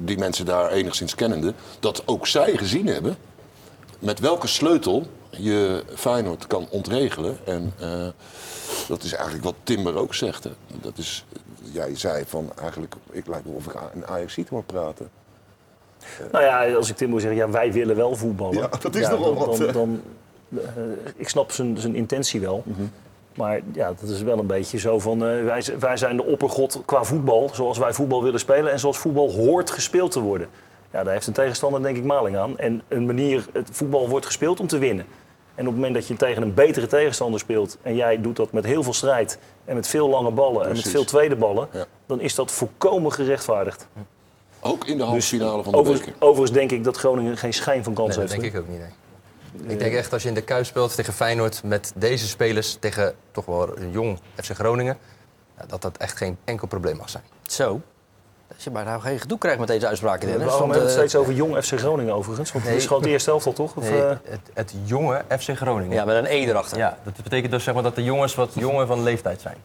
[0.00, 3.16] die mensen daar enigszins kennende, dat ook zij gezien hebben
[3.98, 7.38] met welke sleutel je Feyenoord kan ontregelen.
[7.44, 7.74] En
[8.88, 10.44] dat is eigenlijk wat Timber ook zegt.
[10.44, 10.50] Hè.
[10.80, 11.24] Dat is,
[11.72, 15.10] jij zei van eigenlijk, ik lijkt wel of ik een ajax hoor praten.
[16.32, 18.56] Nou ja, als ik Tim moet zeggen, ja, wij willen wel voetballen.
[18.56, 20.02] Ja, dat is nogal dan, wat, Dan,
[20.54, 20.82] eh,
[21.16, 22.62] ik snap zijn, zijn intentie wel.
[22.64, 22.82] Mhm.
[23.34, 25.26] Maar ja, dat is wel een beetje zo van...
[25.26, 28.72] eh, wij, wij zijn de oppergod qua voetbal, zoals wij voetbal willen spelen...
[28.72, 30.48] en zoals voetbal hoort gespeeld te worden.
[30.92, 32.58] Ja, daar heeft een tegenstander denk ik maling aan.
[32.58, 35.06] En een manier, het voetbal wordt gespeeld om te winnen.
[35.54, 37.78] En op het moment dat je tegen een betere tegenstander speelt...
[37.82, 40.62] en jij doet dat met heel veel strijd en met veel lange ballen...
[40.66, 41.68] en met veel tweede ballen...
[41.72, 41.84] Ja.
[42.06, 43.88] dan is dat volkomen gerechtvaardigd.
[44.60, 46.22] Ook in de halve finale van de Overigens, beker.
[46.26, 48.40] overigens denk ik dat Groningen geen schijn van kans Nee, dat heeft.
[48.42, 48.78] denk ik ook niet.
[48.78, 49.72] Nee.
[49.72, 53.14] Ik denk echt als je in de Kuip speelt tegen Feyenoord met deze spelers tegen
[53.30, 54.98] toch wel een jong FC Groningen,
[55.66, 57.22] dat dat echt geen enkel probleem mag zijn.
[57.46, 57.80] Zo.
[58.48, 60.28] Dat je maar nou geen gedoe krijgt met deze uitspraken.
[60.28, 60.46] Dennis.
[60.46, 62.52] Waarom hebben we het eh, steeds over jong FC Groningen overigens?
[62.52, 63.76] Want het is gewoon het eerste elftal, toch?
[63.76, 65.94] Of, Nee, eh, het, het jonge FC Groningen.
[65.96, 66.78] ja, met een E erachter.
[66.78, 69.56] Ja, dat betekent dus zeg maar dat de jongens wat jonger van leeftijd zijn.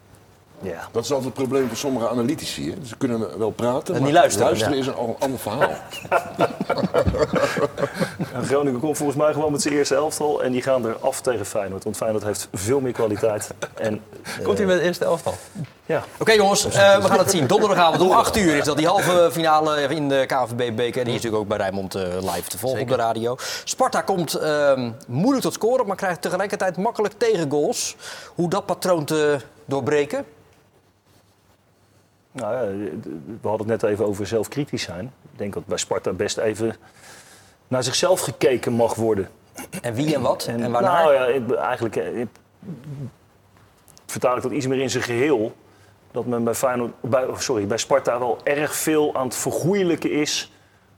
[0.62, 0.88] Ja.
[0.92, 2.70] Dat is altijd het probleem van sommige analytici.
[2.72, 2.86] Hè.
[2.86, 4.82] Ze kunnen wel praten, En maar niet luisteren, luisteren ja.
[4.82, 5.74] is een ander verhaal.
[8.34, 11.22] En Groningen komt volgens mij gewoon met zijn eerste elftal en die gaan er af
[11.22, 11.84] tegen Feyenoord.
[11.84, 13.50] Want Feyenoord heeft veel meer kwaliteit.
[13.76, 14.02] En,
[14.44, 15.34] Komt hij met het eerste elftal?
[15.86, 16.04] ja.
[16.20, 17.48] Oké jongens, eh, we gaan het zien.
[17.48, 21.04] Donderdagavond om 8 uur is dat die halve finale in de KNVB-beker.
[21.04, 23.36] Die is natuurlijk ook bij Rijnmond eh, live te volgen op de radio.
[23.64, 27.96] Sparta komt ehm, moeilijk tot scoren, maar krijgt tegelijkertijd makkelijk tegengoals.
[28.36, 30.26] Hoe dat patroon te doorbreken?
[32.32, 32.90] Nou ja,
[33.42, 35.14] we hadden het net even over zelfkritisch zijn.
[35.32, 36.76] Ik denk dat bij Sparta best even
[37.68, 39.30] naar zichzelf gekeken mag worden.
[39.82, 40.46] En wie en wat?
[40.46, 41.04] En, waarnaar?
[41.04, 42.28] Nou ja, ik, eigenlijk eh, ik,
[44.06, 45.56] vertaal ik dat iets meer in zijn geheel.
[46.12, 50.52] Dat men bij, Feyenoord, bij, sorry, bij Sparta wel erg veel aan het vergoeilijken is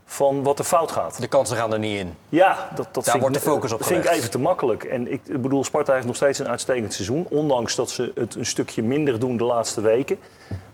[0.06, 1.22] van wat er fout gaat.
[1.22, 2.16] De kansen gaan er niet in.
[2.30, 4.84] Ja, dat, dat Daar vind, wordt ik, de focus op vind ik even te makkelijk.
[4.84, 7.26] En ik, ik bedoel, Sparta heeft nog steeds een uitstekend seizoen.
[7.30, 10.18] Ondanks dat ze het een stukje minder doen de laatste weken.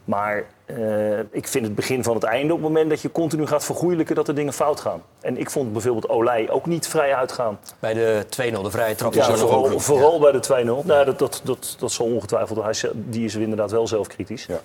[0.10, 3.48] Maar eh, ik vind het begin van het einde op het moment dat je continu
[3.48, 5.02] gaat vergoeilijken dat er dingen fout gaan.
[5.22, 7.60] En ik vond bijvoorbeeld Olij ook niet vrij uitgaan.
[7.80, 9.14] Bij de 2-0, de vrije trap.
[9.14, 9.82] Ja, vooral, ook.
[9.82, 10.86] vooral bij de 2-0.
[10.86, 12.64] Nou, dat, dat, dat, dat zal ongetwijfeld.
[12.64, 14.46] Hij, die is inderdaad wel zelfkritisch.
[14.46, 14.60] Ja.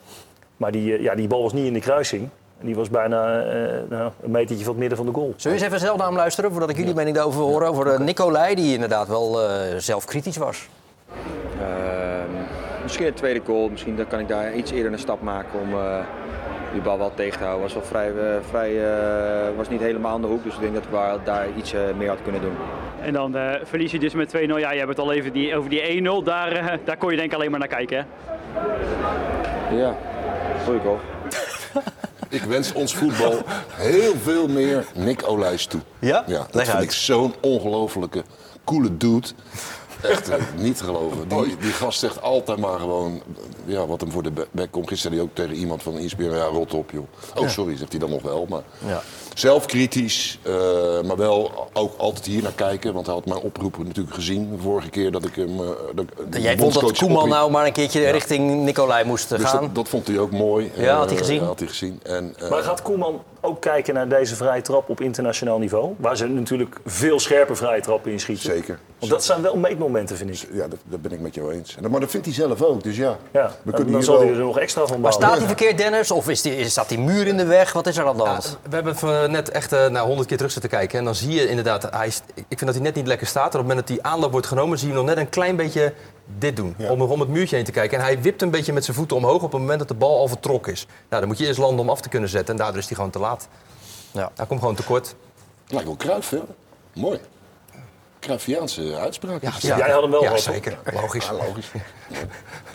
[0.57, 2.29] Maar die, eh, ja, die bal was niet in de kruising.
[2.61, 5.35] En die was bijna eh, nou, een metertje van het midden van de goal.
[5.37, 7.63] Zullen we eens even zelf naar hem luisteren voordat ik jullie mening daarover hoor?
[7.63, 10.69] Over uh, Nicolai, die inderdaad wel eh zelfkritisch was.
[11.61, 12.31] Ehm,
[12.83, 15.73] misschien een tweede goal, misschien dan kan ik daar iets eerder een stap maken om
[15.73, 15.99] eh,
[16.73, 17.63] die bal wel tegen te houden.
[17.63, 20.75] Was wel vrij, eh, vrij eh, was niet helemaal aan de hoek, dus ik denk
[20.75, 22.55] dat ik wel daar iets eh, meer had kunnen doen.
[23.03, 24.39] En dan eh, verlies je dus met 2-0.
[24.41, 26.25] Ja, je hebt het al even die, over die 1-0.
[26.25, 27.97] Daar, eh, daar kon je denk ik alleen maar naar kijken.
[27.97, 29.77] Hè?
[29.77, 29.95] Ja,
[30.65, 30.99] goeie goal.
[32.35, 35.81] Ik wens ons voetbal heel veel meer Nick Olijs toe.
[35.99, 36.25] Ja?
[36.27, 36.85] Ja, dat Leg vind uit.
[36.85, 38.23] ik zo'n ongelofelijke,
[38.65, 39.27] coole dude.
[40.03, 41.29] Echt eh, niet geloven.
[41.29, 43.23] Die, die gast zegt altijd maar gewoon
[43.65, 44.89] ja, wat hem voor de be- bek komt.
[44.89, 47.07] Gisteren zei hij ook tegen iemand van ESPN, ja, rot op joh.
[47.35, 48.47] Oh, sorry, zegt hij dan nog wel.
[48.49, 49.03] Maar Ja.
[49.35, 50.53] Zelf kritisch, eh,
[51.05, 52.93] maar wel ook altijd hier naar kijken.
[52.95, 55.61] Want hij had mijn oproepen natuurlijk gezien de vorige keer dat ik hem...
[55.61, 57.33] eh, dat, Jij vond dat Koeman opriep.
[57.35, 59.61] nou maar een keertje richting Nicolai moest Dus gaan.
[59.61, 60.73] dat, dat vond hij ook mooi.
[60.77, 61.43] Ja, had hij Eh, gezien?
[61.43, 62.01] had hij gezien.
[62.03, 65.95] En, eh, Maar gaat Koeman ook kijken naar deze vrije trap op internationaal niveau?
[65.97, 68.45] Waar ze natuurlijk veel scherper vrije trappen in schieten.
[68.51, 68.79] Zeker.
[68.99, 70.49] Want dat zijn wel meetmomenten, vind ik.
[70.53, 71.77] Ja, dat, dat ben ik met jou eens.
[71.91, 73.17] Maar dat vindt hij zelf ook, dus ja.
[73.33, 74.23] Ja, we dan, kunnen dan hier zal wel...
[74.27, 75.23] hij er nog extra van Maar bouwen.
[75.29, 76.11] staat hij verkeerd, Dennis?
[76.11, 77.73] Of is die, is- staat die muur in de weg?
[77.73, 78.59] Wat is er aan de hand?
[78.69, 80.99] We hebben even net echt eh naar 100 keer terug zitten kijken.
[80.99, 83.43] En dan zie je inderdaad, hij, is- ik vind dat hij net niet lekker staat.
[83.43, 85.31] En op het moment dat die aanloop wordt genomen, zie je hem nog net een
[85.31, 85.95] klein beetje
[86.39, 86.77] dit doen.
[86.89, 87.99] Om, om het muurtje heen te kijken.
[87.99, 90.19] En hij wipt een beetje met zijn voeten omhoog op het moment dat de bal
[90.19, 90.87] al vertrokken is.
[91.09, 92.55] Nou, dan moet je eerst landen om af te kunnen zetten.
[92.55, 93.49] En daardoor is hij gewoon te laat.
[94.11, 94.31] Ja.
[94.35, 95.15] Hij komt gewoon tekort.
[95.69, 96.39] Lijkt wel Cruijff, hè?
[96.95, 97.19] Mooi.
[98.25, 99.43] Cruyffiaanse uitspraak.
[99.43, 99.63] het.
[99.63, 100.55] Jij had hem wel ja, gehad, toch?
[100.55, 100.79] zeker.
[100.95, 101.25] Logisch.
[101.27, 101.71] Ja, logisch.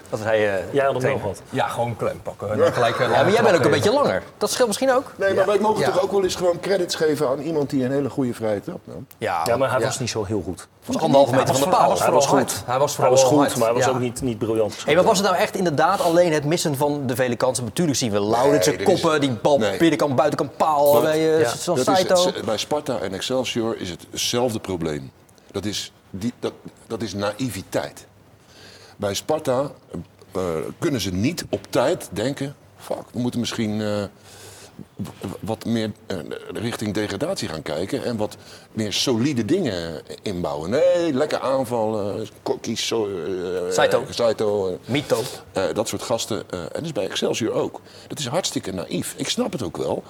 [0.09, 1.41] Dat hij, eh, Jij had hem wel gehad.
[1.49, 2.73] Ja, gewoon klem pakken.
[2.73, 4.23] Gelijk, eh, ja, maar jij bent ook een beetje langer.
[4.37, 5.11] Dat scheelt misschien ook.
[5.15, 5.91] Nee, maar wij mogen Ja.
[5.91, 8.79] toch ook wel eens gewoon credits geven aan iemand die een hele goede vrije trap
[8.83, 9.07] nam.
[9.17, 9.85] Ja, Ja, maar hij Ja.
[9.85, 10.67] was niet zo heel goed.
[10.85, 11.79] was anderhalve meter van de paal.
[11.99, 12.63] hij was vooral goed.
[12.65, 13.89] Hij was vooral goed, maar hij was Ja.
[13.91, 14.75] ook niet, niet briljant.
[14.85, 17.63] Hey, maar was het nou echt inderdaad alleen het missen van de vele kansen?
[17.63, 21.49] Natuurlijk zien we Lauritsen koppen, die bal binnenkant, buitenkant paal bij Ja.
[21.75, 22.25] Saito.
[22.25, 25.11] het- bij Sparta en Excelsior is het hetzelfde probleem.
[25.51, 26.53] Dat is, die, dat,
[26.87, 28.07] dat is naïviteit.
[28.97, 29.71] Bij Sparta
[30.31, 30.41] eh,
[30.79, 32.55] kunnen ze niet op tijd denken...
[32.77, 34.03] fuck, we moeten misschien eh,
[35.39, 36.17] wat meer eh,
[36.53, 38.03] richting degradatie gaan kijken...
[38.03, 38.37] en wat
[38.71, 40.69] meer solide dingen inbouwen.
[40.69, 43.09] Nee, lekker aanvallen, kokkies, so,
[43.71, 44.03] Saito.
[44.09, 45.23] Saito Mito.
[45.73, 46.49] dat soort gasten.
[46.49, 47.81] en dat is bij Excelsior ook.
[48.07, 49.13] Dat is hartstikke naïef.
[49.17, 50.03] Ik snap het ook wel.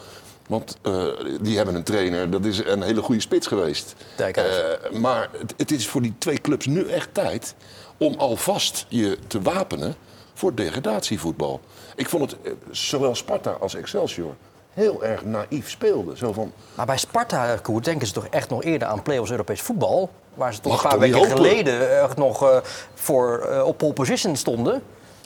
[0.49, 1.05] Want eh,
[1.41, 3.95] die hebben een trainer, dat is een hele goede spits geweest.
[4.17, 4.43] Eh,
[4.91, 7.55] maar het, het is voor die twee clubs nu echt tijd
[7.97, 9.95] om alvast je te wapenen
[10.33, 11.59] voor degradatievoetbal.
[11.95, 14.35] Ik vond het, eh, zowel Sparta als Excelsior,
[14.73, 16.17] heel erg naïef speelden.
[16.17, 19.62] Zo van, Maar bij Sparta, Koert, denken ze toch echt nog eerder aan play-offs Europees
[19.62, 20.09] voetbal?
[20.33, 21.35] Waar ze toch Mag een paar weken hopen?
[21.35, 22.57] geleden echt nog eh,
[22.93, 24.81] voor, op pole position stonden.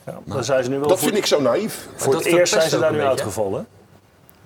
[0.06, 1.88] Ja, dan zijn ze nu wel dat voor, vind ik zo naïef.
[1.96, 3.68] voor Dat het eerst zijn ze daar nu uitgevallen.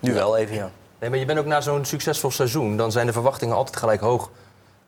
[0.00, 0.70] Nu wel even, ja.
[0.98, 4.00] Nee, maar je bent ook na zo'n succesvol seizoen, dan zijn de verwachtingen altijd gelijk
[4.00, 4.30] hoog,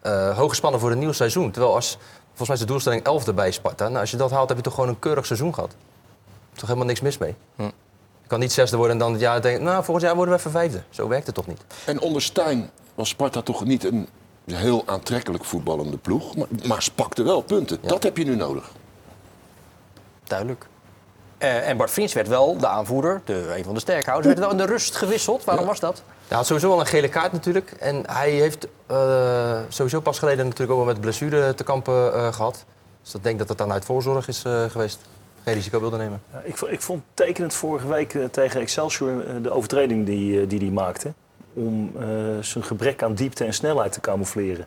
[0.01, 1.51] eh hoog gespannen voor een nieuw seizoen.
[1.51, 3.88] Terwijl als, volgens mij is de doelstelling 11 bij Sparta.
[3.88, 5.75] Nou, als je dat haalt, heb je toch gewoon een keurig seizoen gehad.
[6.53, 7.35] Toch helemaal niks mis mee.
[7.57, 7.62] Hm.
[8.23, 10.40] Je kan niet zesde worden en dan het jaar denken, nou, volgend jaar worden we
[10.40, 10.83] even vijfde.
[10.90, 11.61] Zo werkt het toch niet?
[11.85, 14.09] En onder Stijn was Sparta toch niet een
[14.44, 16.37] heel aantrekkelijk voetballende ploeg.
[16.37, 17.79] Maar, maar ze pakte wel punten.
[17.81, 18.70] Dat heb je nu nodig.
[20.25, 20.66] Duidelijk.
[21.40, 24.50] Eh, en Bart Vriends werd wel de aanvoerder, de, een van de sterkhouders, werd wel
[24.50, 25.44] in de rust gewisseld.
[25.44, 26.03] Waarom was dat?
[26.29, 27.70] Hij had sowieso al een gele kaart natuurlijk.
[27.79, 32.33] En hij heeft eh, sowieso pas geleden natuurlijk ook wel met blessure te kampen eh,
[32.33, 32.64] gehad.
[33.03, 35.00] Dus ik denk dat het dan uit voorzorg is eh, geweest.
[35.44, 36.22] Geen risico wilde nemen.
[36.33, 41.12] Ja, ik, ik vond tekenend vorige week tegen Excelsior de overtreding die, die hij maakte.
[41.55, 42.07] Om eh,
[42.40, 44.66] zijn gebrek aan diepte en snelheid te camoufleren.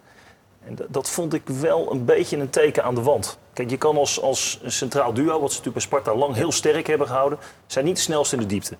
[0.66, 3.38] En dat, dat vond ik wel een beetje een teken aan de wand.
[3.54, 6.52] Kijk, je kan als, als een centraal duo, wat ze natuurlijk bij Sparta lang heel
[6.52, 8.78] sterk hebben gehouden, zijn niet de snelste in de diepte.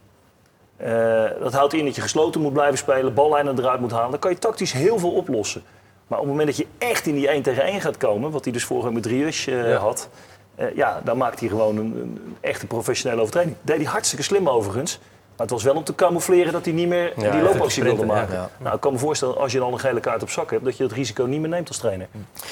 [0.78, 4.12] Eh, dat houdt in dat je gesloten moet blijven spelen, ballijnen eruit moet halen.
[4.12, 5.64] Dan kan je tactisch heel veel oplossen.
[6.08, 8.44] Maar op het moment dat je echt in die 1 tegen 1 gaat komen, wat
[8.44, 9.78] hij dus vorige week met Rius eh, Ja.
[9.78, 10.10] had,
[10.56, 13.56] eh, ja, dan maakt hij gewoon een, een echte professionele overtreding.
[13.62, 15.00] Deed hij hartstikke slim overigens.
[15.36, 18.36] Maar het was wel om te camoufleren dat hij niet meer die loopactie wilde maken.
[18.36, 18.50] Ja.
[18.58, 20.78] Nou, ik kan me voorstellen, als je dan een gele kaart op zak hebt, dat
[20.78, 22.08] je het risico niet meer neemt als trainer.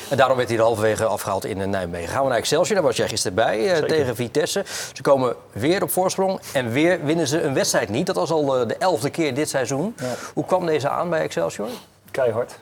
[0.10, 2.10] En daarom werd hij er halverwege afgehaald in eh, Nijmegen.
[2.10, 4.64] Gaan we naar Excelsior, daar was jij gisteren bij, eh, tegen Vitesse.
[4.94, 8.06] Ze komen weer op voorsprong en weer winnen ze een wedstrijd niet.
[8.06, 9.96] Dat was al eh, de elfde keer dit seizoen.
[10.34, 11.68] Hoe kwam deze aan bij Excelsior?
[12.12, 12.60] Keihard.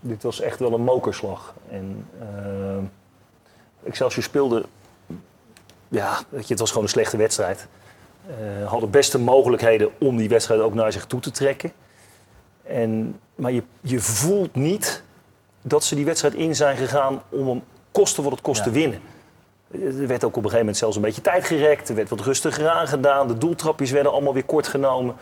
[0.00, 1.54] Dit was echt wel een mokerslag.
[1.70, 2.08] En
[3.84, 4.64] Excelsior speelde...
[5.88, 7.66] Ja, weet je, het was gewoon een slechte wedstrijd.
[8.26, 11.72] Eh hadden beste mogelijkheden om die wedstrijd ook naar zich toe te trekken.
[12.62, 15.02] En, maar je, je voelt niet
[15.62, 17.62] dat ze die wedstrijd in zijn gegaan om hem
[17.92, 19.00] kosten wat het kost te winnen.
[19.72, 21.88] Er werd ook op een gegeven moment zelfs een beetje tijd gerekt.
[21.88, 23.28] Er werd wat rustiger aangedaan.
[23.28, 25.14] De doeltrapjes werden allemaal weer kort genomen.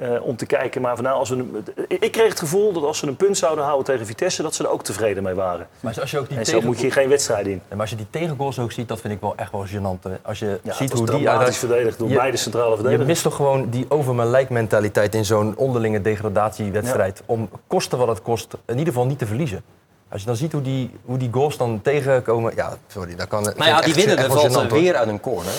[0.00, 0.80] Eh, om te kijken.
[0.82, 3.38] Maar van, nou, als we een, ik kreeg het gevoel dat als ze een punt
[3.38, 4.42] zouden houden tegen Vitesse...
[4.42, 5.66] dat ze er ook tevreden mee waren.
[5.80, 7.60] Maar als je ook die En zo moet je geen wedstrijd in.
[7.68, 10.02] Maar als je die tegengoals ook ziet, dat vind ik wel echt wel gênant.
[10.02, 10.10] hè.
[10.22, 13.08] Als je Ja, ziet hoe die uit- verdedigd door Je- beide centrale Je verdedigers.
[13.08, 17.22] mist toch gewoon die over mijn lijk mentaliteit in zo'n onderlinge degradatiewedstrijd.
[17.26, 19.62] Om kosten wat het kost, in ieder geval niet te verliezen.
[20.10, 22.52] Als je dan ziet hoe die, hoe die goals dan tegenkomen.
[22.56, 23.42] Ja, sorry, dat kan.
[23.42, 25.52] Nou ja, die winnen er valt weer uit een corner.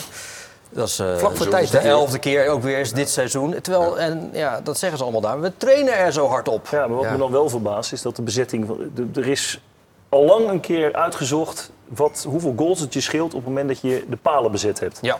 [0.69, 3.61] Dat is eh, Vlak voor tijd, de elfde keer ook weer eens dit seizoen.
[3.61, 5.41] Terwijl, en ja, dat zeggen ze allemaal daar.
[5.41, 6.67] We trainen er zo hard op.
[6.71, 7.11] Ja, maar wat Ja.
[7.11, 8.69] me dan wel verbaast is dat de bezetting...
[9.15, 9.61] Er is
[10.09, 13.33] al lang een keer uitgezocht wat, hoeveel goals het je scheelt...
[13.33, 14.97] op het moment dat je de palen bezet hebt.
[15.01, 15.17] Ja.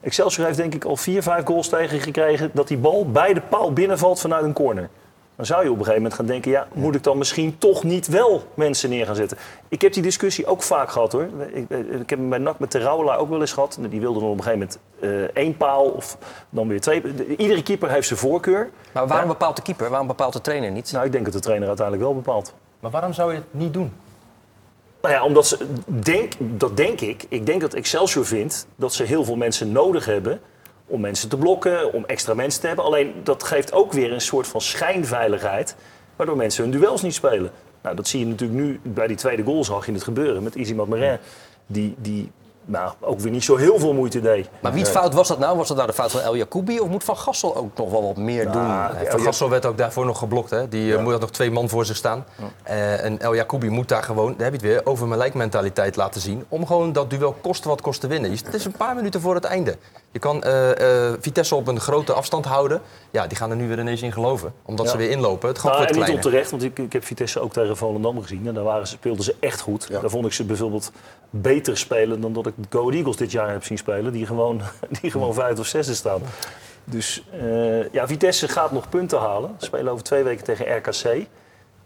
[0.00, 2.50] Excelsior heeft denk ik al vier, vijf goals tegen gekregen...
[2.54, 4.88] dat die bal bij de paal binnenvalt vanuit een corner.
[5.40, 7.84] Dan zou je op een gegeven moment gaan denken, ja, moet ik dan misschien toch
[7.84, 9.38] niet wel mensen neer gaan zetten?
[9.68, 11.28] Ik heb die discussie ook vaak gehad hoor.
[11.52, 13.78] Ik, ik heb hem bij NAC met Terouwelaar ook wel eens gehad.
[13.90, 14.68] Die wilde dan op een gegeven
[15.00, 16.18] moment eh, één paal of
[16.50, 17.00] dan weer twee.
[17.14, 18.70] De- Iedere keeper heeft zijn voorkeur.
[18.92, 19.32] Maar waarom Ja.
[19.32, 19.88] bepaalt de keeper?
[19.90, 20.92] Waarom bepaalt de trainer niet?
[20.92, 22.54] Nou, ik denk dat de trainer uiteindelijk wel bepaalt.
[22.80, 23.92] Maar waarom zou je het niet doen?
[25.02, 27.24] Nou ja, omdat ze, denk, dat denk ik.
[27.28, 30.40] Ik denk dat Excelsior vindt dat ze heel veel mensen nodig hebben
[30.90, 32.84] om mensen te blokken, om extra mensen te hebben.
[32.84, 35.76] Alleen dat geeft ook weer een soort van schijnveiligheid,
[36.16, 37.50] waardoor mensen hun duels niet spelen.
[37.82, 40.56] Nou, dat zie je natuurlijk nu bij die tweede goal zag je het gebeuren met
[40.56, 41.18] Izzy Marin.
[41.66, 42.30] Die, die
[42.64, 44.48] nou, ook weer niet zo heel veel moeite deed.
[44.60, 45.56] Maar wie het fout was dat nou?
[45.56, 48.02] Was dat nou de fout van El Jacoubi of moet Van Gassel ook nog wel
[48.02, 48.66] wat meer doen?
[48.66, 50.50] Nou, Nee, Van Gassel werd ook daarvoor nog geblokt.
[50.50, 50.68] Hè?
[50.68, 52.24] Die eh, moet had nog twee man voor zich staan.
[52.62, 55.96] Eh, en El Jacoubi moet daar gewoon, daar heb je het weer, over mijn lijkmentaliteit
[55.96, 56.44] laten zien.
[56.48, 58.30] Om gewoon dat duel koste wat kost te winnen.
[58.30, 59.76] Het is een paar minuten voor het einde.
[60.10, 62.80] Je kan eh, eh, Vitesse op een grote afstand houden.
[63.10, 64.52] Ja, die gaan er nu weer ineens in geloven.
[64.64, 64.92] Omdat Ja.
[64.92, 65.48] ze weer inlopen.
[65.48, 66.24] Het gat Nou, wordt en niet kleiner.
[66.26, 68.46] onterecht, want ik, ik heb Vitesse ook tegen Volendam gezien.
[68.46, 69.88] En daar waren ze, speelden ze echt goed.
[69.90, 70.92] Daar vond ik ze bijvoorbeeld
[71.30, 74.12] beter spelen dan dat ik de Go Eagles dit jaar heb zien spelen.
[74.12, 74.60] Die gewoon,
[75.00, 76.20] die gewoon vijfde of zesde staan.
[76.84, 79.54] Dus eh, ja, Vitesse gaat nog punten halen.
[79.58, 81.26] Ze spelen over twee weken tegen RKC.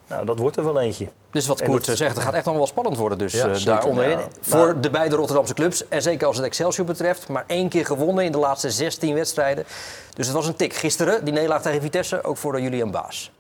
[0.09, 1.09] Nou, dat wordt er wel eentje.
[1.31, 3.55] Dus wat Koert dat- zegt, het gaat echt nog wel spannend worden dus Ja, eh,
[3.55, 3.65] zeker.
[3.73, 4.19] daar onderin.
[4.19, 4.29] Ja.
[4.41, 5.89] Voor Maar- de beide Rotterdamse clubs.
[5.89, 7.29] En zeker als het Excelsior betreft.
[7.29, 9.65] Maar één keer gewonnen in de laatste 16 wedstrijden.
[10.15, 10.75] Dus het was een tik.
[10.75, 13.33] Gisteren, die nederlaag tegen Vitesse, ook voor Julian Baas.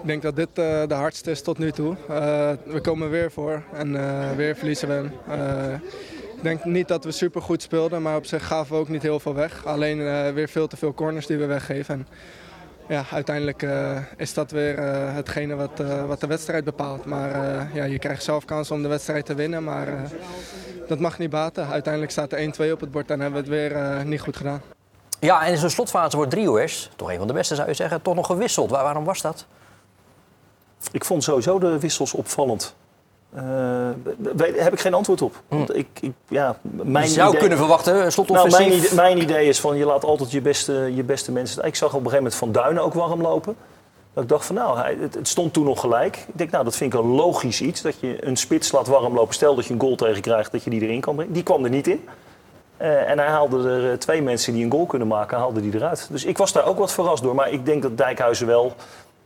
[0.00, 1.96] Ik denk dat dit eh, de hardste is tot nu toe.
[2.08, 4.94] Eh, we komen weer voor en eh, weer verliezen we.
[4.94, 5.80] hem.
[6.36, 9.02] Ik denk niet dat we super goed speelden, maar op zich gaven we ook niet
[9.02, 9.66] heel veel weg.
[9.66, 11.94] Alleen eh, weer veel te veel corners die we weggeven.
[11.94, 12.06] En,
[12.88, 17.04] ja, uiteindelijk eh, is dat weer eh, hetgene wat, eh, wat de wedstrijd bepaalt.
[17.04, 19.94] Maar eh, ja, je krijgt zelf kans om de wedstrijd te winnen, maar eh,
[20.88, 21.66] dat mag niet baten.
[21.66, 24.36] Uiteindelijk staat er 1-2 op het bord en hebben we het weer eh, niet goed
[24.36, 24.62] gedaan.
[25.20, 28.02] Ja, en in zo'n slotfase wordt Driehoers, toch een van de beste zou je zeggen,
[28.02, 28.70] toch nog gewisseld.
[28.70, 29.46] Waar- waarom was dat?
[30.92, 32.74] Ik vond sowieso de wissels opvallend.
[33.34, 33.42] Eh,
[34.36, 35.34] weet- heb ik geen antwoord op.
[35.48, 38.58] Want ik, ik, ja, mijn je zou idee- kunnen verwachten, Nou, slotoffensief.
[38.58, 41.64] mijn, idee, mijn idee is van je laat altijd je beste, je beste mensen.
[41.64, 43.56] Ik zag op een gegeven moment Van Duinen ook warm lopen.
[44.14, 46.16] Dat ik dacht van nou, hij, het, het stond toen nog gelijk.
[46.16, 47.82] Ik denk nou, dat vind ik een logisch iets.
[47.82, 49.34] Dat je een spits laat warm lopen.
[49.34, 51.32] Stel dat je een goal tegen krijgt, dat je die erin kan brengen.
[51.32, 52.08] Die kwam er niet in.
[52.76, 55.74] Eh, en hij haalde er eh, twee mensen die een goal kunnen maken, haalde die
[55.74, 56.08] eruit.
[56.10, 57.34] Dus ik was daar ook wat verrast door.
[57.34, 58.72] Maar ik denk dat Dijkhuizen wel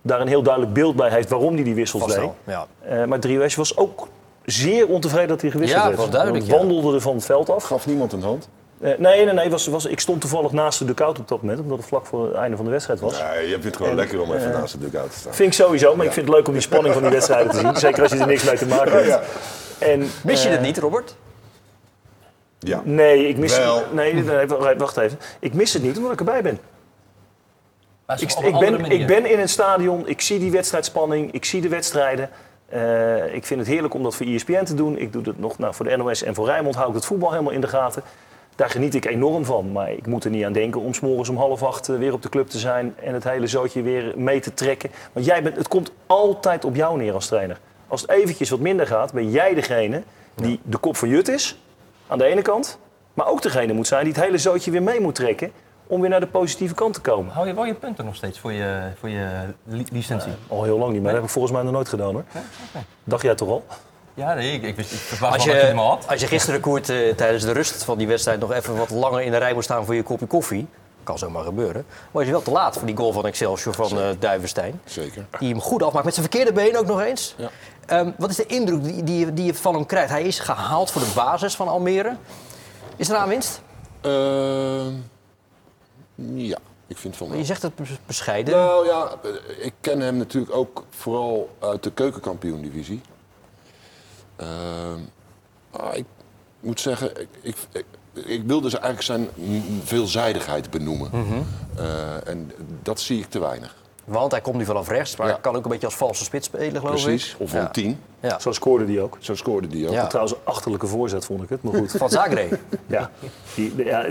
[0.03, 2.31] daar een heel duidelijk beeld bij heeft waarom hij die wissels Vast deed.
[2.45, 2.67] ja.
[2.83, 4.09] Eh, maar Driehuis was ook
[4.45, 5.99] zeer ontevreden dat hij gewisseld Ja, werd.
[6.01, 6.67] was duidelijk, Want ja.
[6.67, 7.65] wandelde er van het veld af.
[7.65, 8.49] Gaf niemand een hand?
[8.81, 9.51] Eh, nee, nee, nee.
[9.51, 12.25] Was, was, ik stond toevallig naast de dugout op dat moment, omdat het vlak voor
[12.25, 13.23] het einde van de wedstrijd was.
[13.23, 15.35] Nee, je vindt het gewoon En, lekker om even eh, naast de dugout te staan.
[15.35, 17.59] Vind ik sowieso, maar ik vind het leuk om die spanning van die wedstrijden te
[17.59, 17.77] zien.
[17.87, 19.07] Zeker als je er niks mee te maken hebt.
[19.07, 19.23] Ja.
[19.79, 21.15] En, Mis je het niet, Robert?
[22.59, 22.81] Ja.
[22.85, 23.77] Nee, ik mis Wel.
[23.77, 25.19] het nee, nee, nee, wacht even.
[25.39, 26.59] Ik mis het niet omdat ik erbij ben.
[28.17, 32.31] Ik, ben, ik ben in het stadion, ik zie die wedstrijdspanning, ik zie de wedstrijden.
[32.69, 34.99] Eh, ik vind het heerlijk om dat voor ESPN te doen.
[34.99, 37.31] Ik doe dat nog nou, voor de NOS en voor Rijnmond hou ik het voetbal
[37.31, 38.03] helemaal in de gaten.
[38.57, 39.73] Daar geniet ik enorm van.
[39.73, 42.13] Maar ik moet er niet aan denken om 's morgens om half acht eh, weer
[42.13, 44.91] op de club te zijn en het hele zootje weer mee te trekken.
[45.13, 47.59] Want jij bent, het komt altijd op jou neer als trainer.
[47.89, 50.03] Als het eventjes wat minder gaat, ben jij degene
[50.35, 51.59] die de kop van Jut is,
[52.07, 52.79] aan de ene kant.
[53.15, 55.53] Maar ook degene moet zijn die het hele zootje weer mee moet trekken
[55.89, 57.33] om weer naar de positieve kant te komen.
[57.33, 59.27] Hou je wel je punten nog steeds voor je, voor je
[59.65, 60.33] li- licentie?
[60.49, 62.25] Al heel lang niet, maar dat heb ik volgens mij nog nooit gedaan hoor.
[63.05, 63.65] Dacht jij toch al?
[64.15, 66.05] Ja, nee, ik, ik, wist, ik Als dat je maar had.
[66.09, 69.21] als je gisteren, Koert, eh, tijdens de rust van die wedstrijd nog even wat langer
[69.23, 70.67] in de rij moest staan voor je kopje koffie.
[71.03, 71.85] Kan zomaar gebeuren.
[72.11, 74.81] Maar je wel te laat voor die goal van Excelsior van eh Duivenstein.
[74.85, 75.27] Zeker.
[75.39, 77.35] Die hem goed afmaakt met zijn verkeerde been ook nog eens.
[77.39, 77.49] Ja.
[77.87, 80.11] Ehm, wat is de indruk die, die, je- die je van hem krijgt?
[80.11, 82.17] Hij is gehaald voor de basis van Almere.
[82.97, 83.61] Is er aan winst?
[84.01, 84.93] Ehm,
[86.35, 87.39] ja, ik vind van wel.
[87.39, 88.55] Je zegt het bes- bescheiden.
[88.55, 93.01] Nou ja, eh, ik ken hem natuurlijk ook vooral uit de keukenkampioen-divisie.
[94.37, 94.99] Ehm,
[95.71, 96.05] ah, ik
[96.61, 97.85] moet zeggen, ik, ik, ik,
[98.27, 99.29] ik wil dus eigenlijk zijn
[99.85, 101.11] veelzijdigheid benoemen.
[101.77, 102.53] Eh, en
[102.83, 103.77] dat zie ik te weinig.
[104.09, 105.33] Want hij komt nu vanaf rechts, maar Ja.
[105.33, 107.03] hij kan ook een beetje als valse spits spelen, geloof ik.
[107.05, 108.01] Precies, of tien.
[108.21, 108.39] Ja.
[108.39, 109.17] Zo scoorde die ook.
[109.21, 109.93] Zo scoorde die ook.
[109.93, 110.07] Ja.
[110.07, 111.91] Trouwens, een achterlijke voorzet vond ik het, maar goed.
[111.99, 112.59] Van Zagreb.
[112.87, 113.11] ja.
[113.55, 114.05] Die, ja,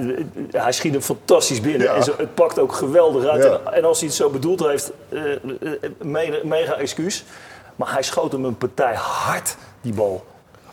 [0.52, 1.82] hij schiet hem fantastisch binnen.
[1.88, 1.94] Ja.
[1.94, 3.44] En zo, het pakt ook geweldig uit.
[3.44, 3.50] Ja.
[3.66, 5.40] En, en als hij het zo bedoeld heeft, eh, eh,
[6.02, 7.24] mega, mega excuus.
[7.76, 10.26] Maar hij schoot hem een partij hard, die bal.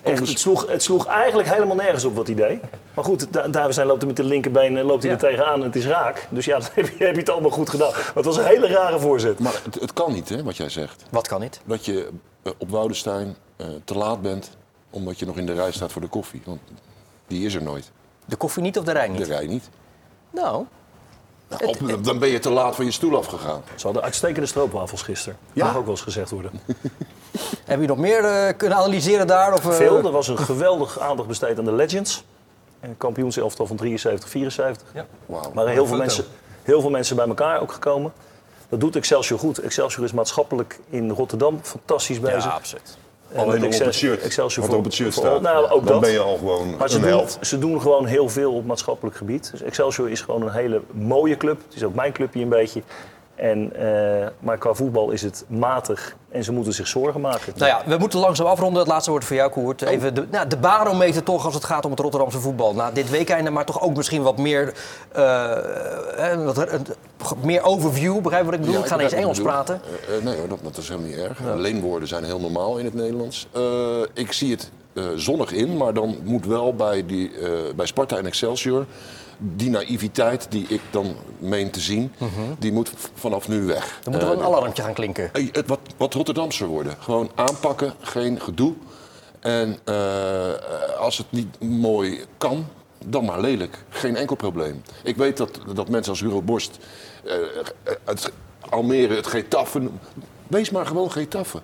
[0.05, 2.61] Echt, het, sloeg, het sloeg eigenlijk helemaal nergens op wat hij deed.
[2.95, 5.19] Maar goed, Da- Davidstein loopt er met de linkerbeen eh, loopt hij Ja.
[5.19, 6.27] er tegenaan en het is raak.
[6.31, 7.90] Dus ja, dan heb je, heb je het allemaal goed gedaan.
[7.92, 9.38] Maar het was een hele rare voorzet.
[9.38, 11.02] Maar het, het kan niet, hè, wat jij zegt.
[11.11, 11.61] Wat kan niet?
[11.65, 12.09] Dat je
[12.42, 14.57] eh, op Woudenstein eh, te laat bent
[14.90, 16.42] omdat je nog in de rij staat voor de koffie.
[16.44, 16.61] Want
[17.27, 17.90] die is er nooit.
[18.25, 19.27] De koffie niet of de rij De niet?
[19.27, 19.69] rij niet.
[20.31, 20.65] Nou,
[21.65, 23.63] Op- dan ben je te laat van je stoel afgegaan.
[23.75, 25.38] Ze hadden uitstekende stroopwafels gisteren.
[25.53, 25.65] Ja?
[25.65, 26.51] Mag ook wel eens gezegd worden.
[27.65, 29.53] Heb je nog meer eh, kunnen analyseren daar?
[29.53, 29.97] Of, eh, Veel.
[29.97, 32.25] Er was een geweldig aandacht besteed aan de Legends.
[32.81, 34.88] Een kampioenselftal van 73, 74.
[35.27, 35.51] Wauw.
[35.55, 36.25] Maar heel veel, mensen,
[36.63, 38.13] heel veel mensen bij elkaar ook gekomen.
[38.69, 39.59] Dat doet Excelsior goed.
[39.59, 42.45] Excelsior is maatschappelijk in Rotterdam fantastisch bezig.
[42.45, 42.97] Ja, absoluut.
[43.35, 44.21] En Alleen op Excel- het shirt.
[44.23, 45.41] Excelsior Wat op het shirt staat.
[45.41, 46.01] Nou, ook dan dat.
[46.01, 47.39] ben je al gewoon Maar ze een doen, held.
[47.41, 49.49] ze doen gewoon heel veel op maatschappelijk gebied.
[49.51, 51.59] Dus Excelsior is gewoon een hele mooie club.
[51.67, 52.83] Het is ook mijn clubje een beetje.
[53.35, 57.53] En, eh, maar qua voetbal is het matig en ze moeten zich zorgen maken.
[57.57, 58.79] Nou ja, we moeten langzaam afronden.
[58.79, 59.83] Het laatste woord voor jou, Koert.
[59.83, 62.75] Even de, nou, de barometer toch als het gaat om het Rotterdamse voetbal.
[62.75, 64.73] Nou, dit weekend, maar toch ook misschien wat meer,
[65.13, 66.87] eh, eh, wat, een-
[67.43, 68.21] meer overview.
[68.21, 68.75] Begrijp je wat ik bedoel?
[68.75, 70.25] Ja, ik ga begrijp niet eens wat je Engels praten.
[70.25, 71.39] Nee hoor, dat, dat is helemaal niet erg.
[71.57, 73.47] Leenwoorden zijn heel normaal in het Nederlands.
[73.53, 73.63] Eh,
[74.15, 78.17] ik zie het eh, zonnig in, maar dan moet wel bij, die, eh, bij Sparta
[78.17, 78.87] en Excelsior...
[79.39, 82.13] die naïviteit die ik dan meen te zien,
[82.59, 83.99] die moet vanaf nu weg.
[84.03, 85.35] Dan moet er wel Eh, een alarmpje gaan klinken.
[85.35, 86.95] Eh, Het wat, wat Rotterdamser worden.
[86.99, 88.73] Gewoon aanpakken, geen gedoe.
[89.41, 90.53] En eh,
[90.99, 92.67] als het niet mooi kan,
[93.07, 93.85] dan maar lelijk.
[93.89, 94.83] Geen enkel probleem.
[95.03, 96.79] Ik weet dat, dat mensen als Hugo Borst,
[97.25, 97.35] eh,
[98.05, 98.33] het
[98.71, 99.89] Almere, het Getafe...
[100.47, 101.63] Wees maar gewoon Getafe.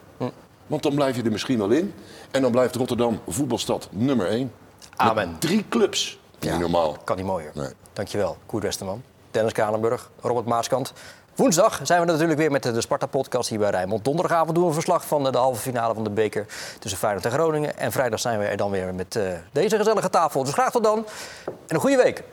[0.67, 1.95] Want dan blijf je er misschien wel in.
[2.31, 4.53] En dan blijft Rotterdam voetbalstad nummer één.
[4.97, 5.31] Amen.
[5.31, 6.19] Met drie clubs.
[6.41, 6.51] Ja.
[6.51, 6.97] Niet normaal.
[7.05, 7.51] Kan niet mooier.
[7.55, 7.73] Nee.
[7.93, 9.03] Dankjewel, Koert Westerman.
[9.31, 10.93] Dennis Kalenburg, Robert Maaskant.
[11.35, 14.05] Woensdag zijn we natuurlijk weer met de Sparta-podcast hier bij Rijnmond.
[14.05, 16.47] Donderdagavond doen we een verslag van de halve finale van de beker
[16.79, 17.79] tussen Feyenoord en Groningen.
[17.79, 20.45] En vrijdag zijn we er dan weer met eh, deze gezellige tafel.
[20.45, 21.07] Dus graag tot dan
[21.47, 22.25] en een goede week.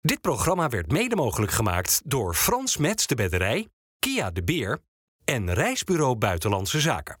[0.00, 3.68] Dit programma werd mede mogelijk gemaakt door Frans Mets de Bedderij,
[3.98, 4.78] Kia de Beer
[5.24, 7.16] en Reisbureau Buitenlandse Zaken.